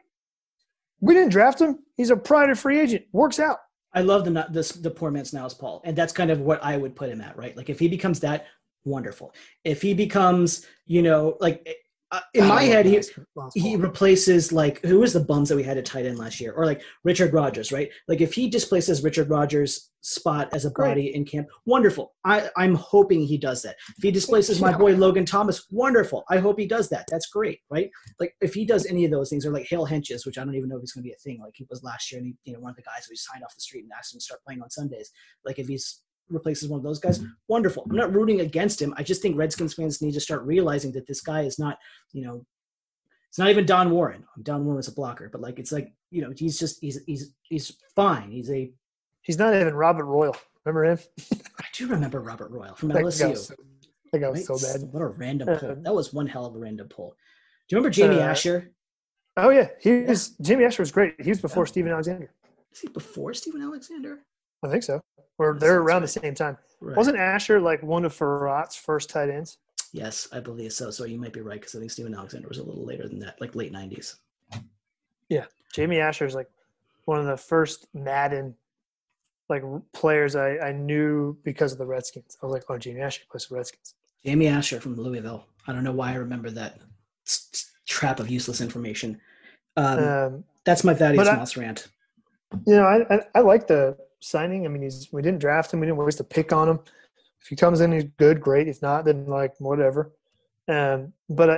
[1.01, 1.79] we didn't draft him.
[1.95, 3.05] He's a private free agent.
[3.11, 3.59] Works out.
[3.95, 4.31] I love the
[4.81, 7.37] the poor man's Niles Paul, and that's kind of what I would put him at,
[7.37, 7.55] right?
[7.55, 8.45] Like if he becomes that,
[8.83, 9.33] wonderful.
[9.63, 11.67] If he becomes, you know, like
[12.11, 13.01] uh, in my head, he
[13.55, 16.53] he replaces like who was the bums that we had at tight end last year,
[16.53, 17.89] or like Richard Rogers, right?
[18.07, 21.15] Like if he displaces Richard Rogers' spot as a body Great.
[21.15, 22.13] in camp, wonderful.
[22.23, 23.75] I I'm hoping he does that.
[23.97, 26.23] If he displaces my boy Logan Thomas, wonderful.
[26.29, 27.05] I hope he does that.
[27.09, 27.89] That's great, right?
[28.19, 30.55] Like if he does any of those things, or like Hale Hentges, which I don't
[30.55, 32.27] even know if he's going to be a thing, like he was last year, and
[32.27, 34.19] he, you know, one of the guys who signed off the street and asked him
[34.19, 35.09] to start playing on Sundays.
[35.43, 37.85] Like if he's replaces one of those guys, wonderful.
[37.89, 38.93] I'm not rooting against him.
[38.97, 41.77] I just think Redskins fans need to start realizing that this guy is not,
[42.13, 42.45] you know,
[43.35, 44.23] it's not even Don Warren.
[44.43, 47.33] Don Warren was a blocker, but like it's like you know he's just he's he's
[47.41, 48.31] he's fine.
[48.31, 48.71] He's a
[49.23, 50.37] he's not even Robert Royal.
[50.63, 50.99] Remember him?
[51.59, 53.31] I do remember Robert Royal from that LSU.
[53.31, 53.51] Was,
[54.13, 54.57] that guy was right?
[54.57, 54.89] so bad.
[54.93, 55.75] What a random pull.
[55.75, 57.09] That was one hell of a random pull.
[57.67, 58.71] Do you remember Jamie uh, Asher?
[59.35, 60.29] Oh yeah, he was.
[60.39, 61.15] Jamie Asher was great.
[61.21, 61.65] He was before oh.
[61.65, 62.31] Stephen Alexander.
[62.71, 64.19] Is he before Stephen Alexander?
[64.63, 65.01] I think so.
[65.37, 66.13] Or they're around right.
[66.13, 66.57] the same time.
[66.79, 66.95] Right.
[66.95, 69.57] Wasn't Asher like one of Farrat's first tight ends?
[69.91, 70.91] Yes, I believe so.
[70.91, 73.19] So you might be right because I think Stephen Alexander was a little later than
[73.19, 74.15] that, like late '90s.
[75.29, 76.49] Yeah, Jamie Asher is like
[77.05, 78.55] one of the first Madden
[79.49, 79.63] like
[79.93, 82.37] players I, I knew because of the Redskins.
[82.41, 83.95] I was like, oh, Jamie Asher plays for Redskins.
[84.25, 85.45] Jamie Asher from Louisville.
[85.67, 86.79] I don't know why I remember that
[87.85, 89.19] trap of useless information.
[89.77, 91.87] Um, um, that's my Thaddeus Moss rant.
[92.65, 94.65] You know, I, I, I like the signing.
[94.65, 95.79] I mean, he's we didn't draft him.
[95.79, 96.79] We didn't waste a pick on him.
[97.41, 98.67] If he comes in, he's good, great.
[98.67, 100.11] If not, then like whatever.
[100.67, 101.57] Um, but uh,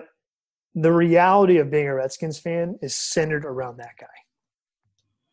[0.76, 4.08] the reality of being a Redskins fan is centered around that guy.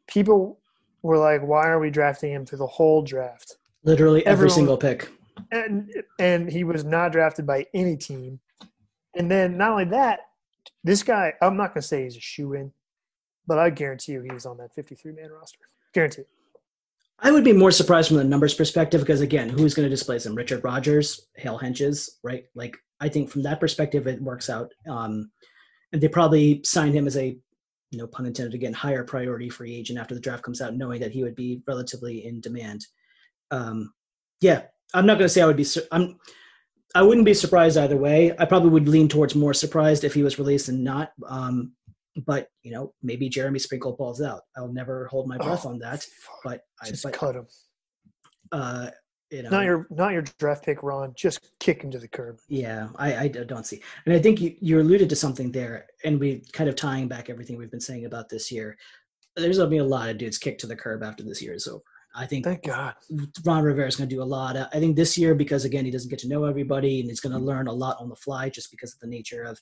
[0.07, 0.61] People
[1.03, 4.77] were like, "Why are we drafting him through the whole draft?" Literally every Everyone, single
[4.77, 5.09] pick.
[5.51, 8.41] And and he was not drafted by any team.
[9.17, 10.21] And then not only that,
[10.83, 12.73] this guy, I'm not going to say he's a shoe in,
[13.47, 15.61] but I guarantee you he's on that 53 man roster.
[15.93, 16.25] Guarantee.
[17.21, 20.27] I would be more surprised from the numbers perspective because again, who's going to displace
[20.27, 20.35] him?
[20.35, 22.45] Richard Rogers, Hale Hentges, right?
[22.55, 24.73] Like I think from that perspective, it works out.
[24.89, 25.31] Um,
[25.93, 27.39] and they probably signed him as a,
[27.93, 31.13] no pun intended again, higher priority free agent after the draft comes out, knowing that
[31.13, 32.85] he would be relatively in demand.
[33.51, 33.93] Um,
[34.41, 34.63] yeah,
[34.93, 35.67] I'm not going to say I would be.
[35.93, 36.19] I'm.
[36.97, 38.33] I wouldn't be surprised either way.
[38.39, 41.13] I probably would lean towards more surprised if he was released and not.
[41.27, 41.73] Um,
[42.27, 44.43] but you know, maybe Jeremy Sprinkle balls out.
[44.57, 46.07] I'll never hold my breath oh, on that.
[46.45, 47.47] But just I, but, cut him.
[48.53, 48.91] Uh,
[49.31, 51.13] you know, not your not your draft pick, Ron.
[51.17, 52.39] Just kick him to the curb.
[52.49, 56.21] Yeah, I, I don't see, and I think you, you alluded to something there, and
[56.21, 58.77] we kind of tying back everything we've been saying about this year.
[59.35, 61.67] There's gonna be a lot of dudes kicked to the curb after this year is
[61.67, 61.83] over.
[62.17, 62.95] I think thank God
[63.45, 64.57] Ron Rivera is going to do a lot.
[64.57, 67.33] I think this year because again he doesn't get to know everybody and he's going
[67.33, 67.49] to mm-hmm.
[67.49, 69.61] learn a lot on the fly just because of the nature of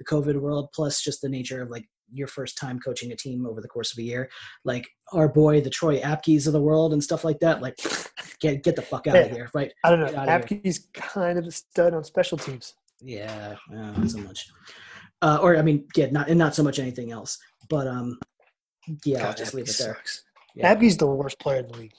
[0.00, 3.46] the COVID world, plus just the nature of like your first time coaching a team
[3.46, 4.30] over the course of a year.
[4.64, 7.60] Like our boy, the Troy Apke's of the world and stuff like that.
[7.60, 7.76] Like,
[8.40, 9.72] get get the fuck out of here, right?
[9.84, 10.18] I don't know.
[10.18, 12.74] Apke's kind of a stud on special teams.
[13.02, 14.48] Yeah, not so much.
[15.22, 17.38] Uh, or I mean, yeah, not and not so much anything else.
[17.68, 18.18] But um,
[19.04, 19.94] yeah, God, I'll just leave it there.
[19.94, 20.24] Sucks.
[20.54, 20.72] Yeah.
[20.72, 21.92] Apke's the worst player in the league.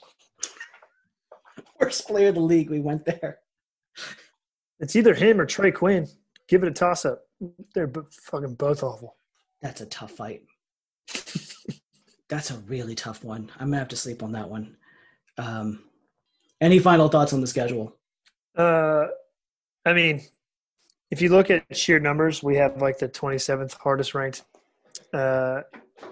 [1.80, 2.68] worst player in the league.
[2.68, 3.38] We went there.
[4.80, 6.08] It's either him or Trey Quinn.
[6.48, 7.22] Give it a toss up.
[7.74, 9.16] They're fucking both awful.
[9.60, 10.42] That's a tough fight.
[12.28, 13.50] That's a really tough one.
[13.58, 14.76] I'm gonna have to sleep on that one.
[15.38, 15.84] Um,
[16.60, 17.96] any final thoughts on the schedule?
[18.56, 19.06] Uh,
[19.84, 20.22] I mean,
[21.10, 24.44] if you look at sheer numbers, we have like the 27th hardest ranked
[25.12, 25.62] uh,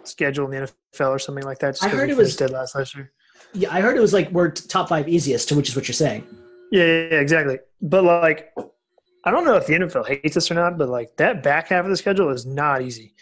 [0.03, 1.79] schedule in the NFL or something like that.
[1.83, 3.13] I heard it was dead last last year.
[3.53, 6.27] Yeah, I heard it was like we're top five easiest, which is what you're saying.
[6.71, 7.59] Yeah, yeah, yeah, exactly.
[7.81, 8.53] But like,
[9.25, 11.85] I don't know if the NFL hates us or not, but like that back half
[11.85, 13.15] of the schedule is not easy.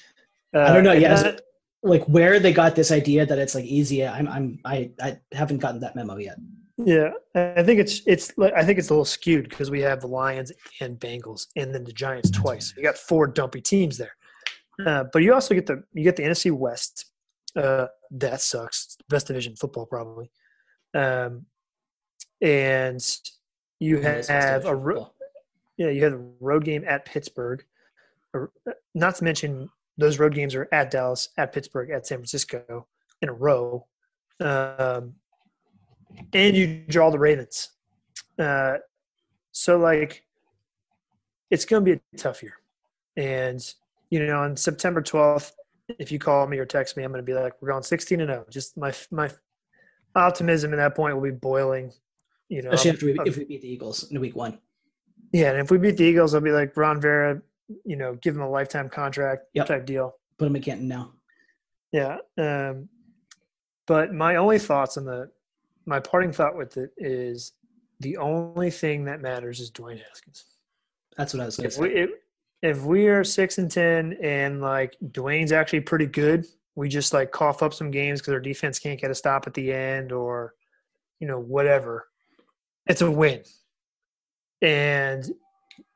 [0.54, 0.92] Uh, I don't know.
[0.92, 1.42] Yeah, that,
[1.82, 4.06] like where they got this idea that it's like easy.
[4.06, 6.38] I'm, I'm, I, I haven't gotten that memo yet.
[6.78, 10.06] Yeah, I think it's it's I think it's a little skewed because we have the
[10.06, 12.72] Lions and Bengals and then the Giants twice.
[12.76, 14.16] You got four dumpy teams there,
[14.86, 17.06] uh, but you also get the you get the NFC West.
[17.56, 18.96] Uh, that sucks.
[19.08, 20.30] Best division football probably,
[20.94, 21.46] um,
[22.40, 23.04] and
[23.80, 24.74] you have, have a
[25.78, 27.64] ro- yeah you have a road game at Pittsburgh.
[28.94, 32.86] Not to mention those road games are at Dallas, at Pittsburgh, at San Francisco
[33.20, 33.86] in a row.
[34.40, 35.14] Um,
[36.32, 37.70] and you draw the Ravens.
[38.38, 38.76] Uh,
[39.52, 40.24] so, like,
[41.50, 42.54] it's going to be a tough year.
[43.16, 43.60] And,
[44.10, 45.52] you know, on September 12th,
[45.98, 48.20] if you call me or text me, I'm going to be like, we're going 16
[48.20, 48.46] and 0.
[48.50, 49.30] Just my, my
[50.14, 51.92] optimism at that point will be boiling.
[52.48, 54.58] You know, especially if we, if we beat the Eagles in week one.
[55.32, 57.40] Yeah, and if we beat the Eagles, I'll be like Ron Vera
[57.84, 59.66] you know, give him a lifetime contract Yep.
[59.66, 60.14] type deal.
[60.38, 61.12] Put him at Canton now.
[61.92, 62.16] Yeah.
[62.36, 62.88] Um,
[63.86, 65.30] but my only thoughts on the,
[65.86, 67.52] my parting thought with it is
[68.00, 70.44] the only thing that matters is Dwayne Haskins.
[71.16, 71.80] That's what I was going to If say.
[71.82, 72.10] we, if,
[72.62, 77.32] if we are six and 10 and like Dwayne's actually pretty good, we just like
[77.32, 80.54] cough up some games because our defense can't get a stop at the end or,
[81.20, 82.08] you know, whatever.
[82.86, 83.42] It's a win.
[84.62, 85.30] And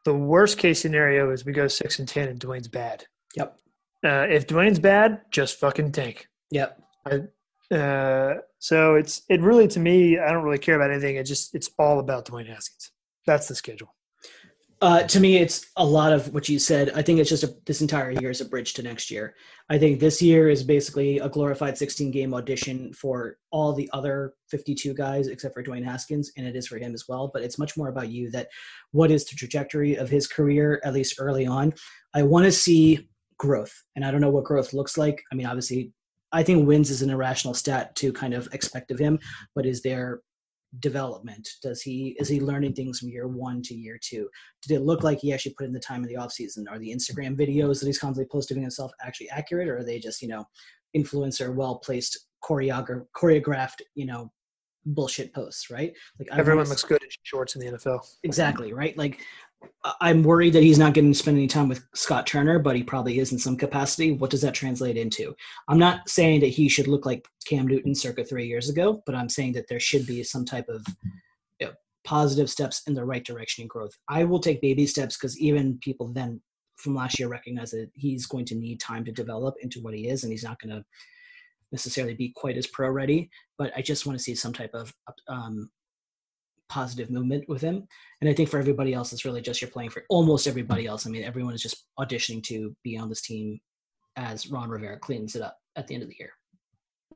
[0.04, 3.06] the worst case scenario is we go six and 10 and Dwayne's bad.
[3.36, 3.58] Yep.
[4.04, 6.28] Uh, if Dwayne's bad, just fucking tank.
[6.50, 6.80] Yep.
[7.70, 11.16] Uh, so it's it really to me, I don't really care about anything.
[11.16, 12.90] It just it's all about Dwayne Haskins.
[13.26, 13.94] That's the schedule.
[14.83, 16.91] Uh, to me, it's a lot of what you said.
[16.97, 19.37] I think it's just a, this entire year is a bridge to next year.
[19.70, 24.35] I think this year is basically a glorified 16 game audition for all the other
[24.51, 27.30] 52 guys except for Dwayne Haskins, and it is for him as well.
[27.33, 28.49] But it's much more about you that
[28.91, 31.74] what is the trajectory of his career, at least early on.
[32.12, 33.09] I want to see
[33.39, 35.22] growth, and I don't know what growth looks like.
[35.30, 35.93] I mean, obviously,
[36.33, 39.20] I think wins is an irrational stat to kind of expect of him,
[39.55, 40.22] but is there
[40.81, 41.49] development?
[41.62, 44.29] Does he is he learning things from year one to year two?
[44.66, 46.66] Did it look like he actually put in the time in the off season?
[46.68, 50.23] Are the Instagram videos that he's constantly posting himself actually accurate, or are they just
[50.23, 50.45] you know
[50.97, 54.33] influencer, well placed, choreographed, choreographed, you know,
[54.87, 55.70] bullshit posts?
[55.70, 55.93] Right?
[56.18, 58.01] Like Everyone looks good in shorts in the NFL.
[58.23, 59.20] exactly right like
[60.00, 62.82] i'm worried that he's not getting to spend any time with scott turner but he
[62.82, 64.12] probably is in some capacity.
[64.12, 65.34] What does that translate into?
[65.68, 69.14] I'm not saying that he should look like cam newton circa three years ago but
[69.14, 70.84] i'm saying that there should be some type of
[71.60, 71.72] you know,
[72.04, 73.96] positive steps in the right direction in growth.
[74.08, 76.40] I will take baby steps because even people then
[76.76, 80.08] from last year recognize that he's going to need time to develop into what he
[80.08, 80.84] is and he's not going to
[81.70, 84.92] necessarily be quite as pro ready but i just want to see some type of
[85.28, 85.70] um,
[86.73, 87.87] positive movement with him.
[88.23, 91.07] And I think for everybody else, it's really just you're playing for almost everybody else.
[91.07, 93.61] I mean, everyone is just auditioning to be on this team
[94.16, 96.31] as Ron Rivera cleans it up at the end of the year.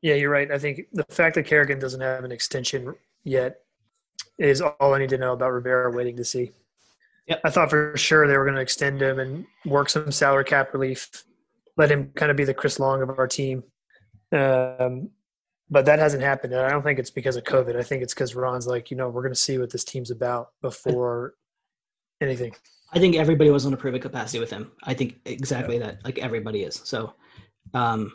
[0.03, 0.51] Yeah, you're right.
[0.53, 2.95] I think the fact that Kerrigan doesn't have an extension
[3.25, 3.61] yet
[4.39, 6.51] is all I need to know about Rivera waiting to see.
[7.27, 7.41] Yep.
[7.43, 10.75] I thought for sure they were going to extend him and work some salary cap
[10.75, 11.25] relief,
[11.79, 13.63] let him kind of be the Chris Long of our team.
[14.33, 15.09] Um,
[15.71, 16.53] but that hasn't happened.
[16.53, 17.77] And I don't think it's because of COVID.
[17.77, 20.11] I think it's because Ron's like, you know, we're going to see what this team's
[20.11, 21.35] about before
[22.21, 22.55] anything.
[22.93, 24.71] I think everybody was on a proven capacity with him.
[24.85, 26.81] I think exactly that, like everybody is.
[26.85, 27.15] So,
[27.75, 28.13] um,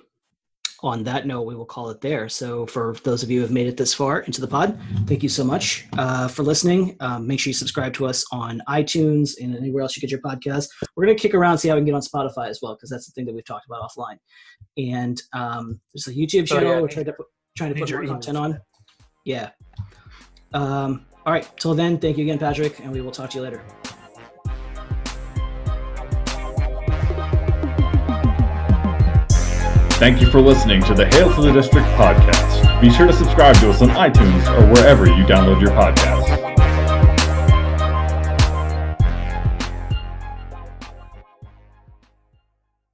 [0.83, 2.27] on that note, we will call it there.
[2.27, 5.21] So, for those of you who have made it this far into the pod, thank
[5.21, 6.95] you so much uh, for listening.
[7.01, 10.21] Um, make sure you subscribe to us on iTunes and anywhere else you get your
[10.21, 10.67] podcast.
[10.95, 12.89] We're going to kick around, see how we can get on Spotify as well, because
[12.89, 14.17] that's the thing that we've talked about offline.
[14.77, 16.81] And um, there's a YouTube Oh, channel yeah.
[16.81, 18.61] we're trying to put, trying to put your more content on.
[19.25, 19.49] Yeah.
[20.53, 21.49] Um, all right.
[21.57, 23.63] Till then, thank you again, Patrick, and we will talk to you later.
[30.01, 32.81] Thank you for listening to the Hail to the District podcast.
[32.81, 36.20] Be sure to subscribe to us on iTunes or wherever you download your podcasts.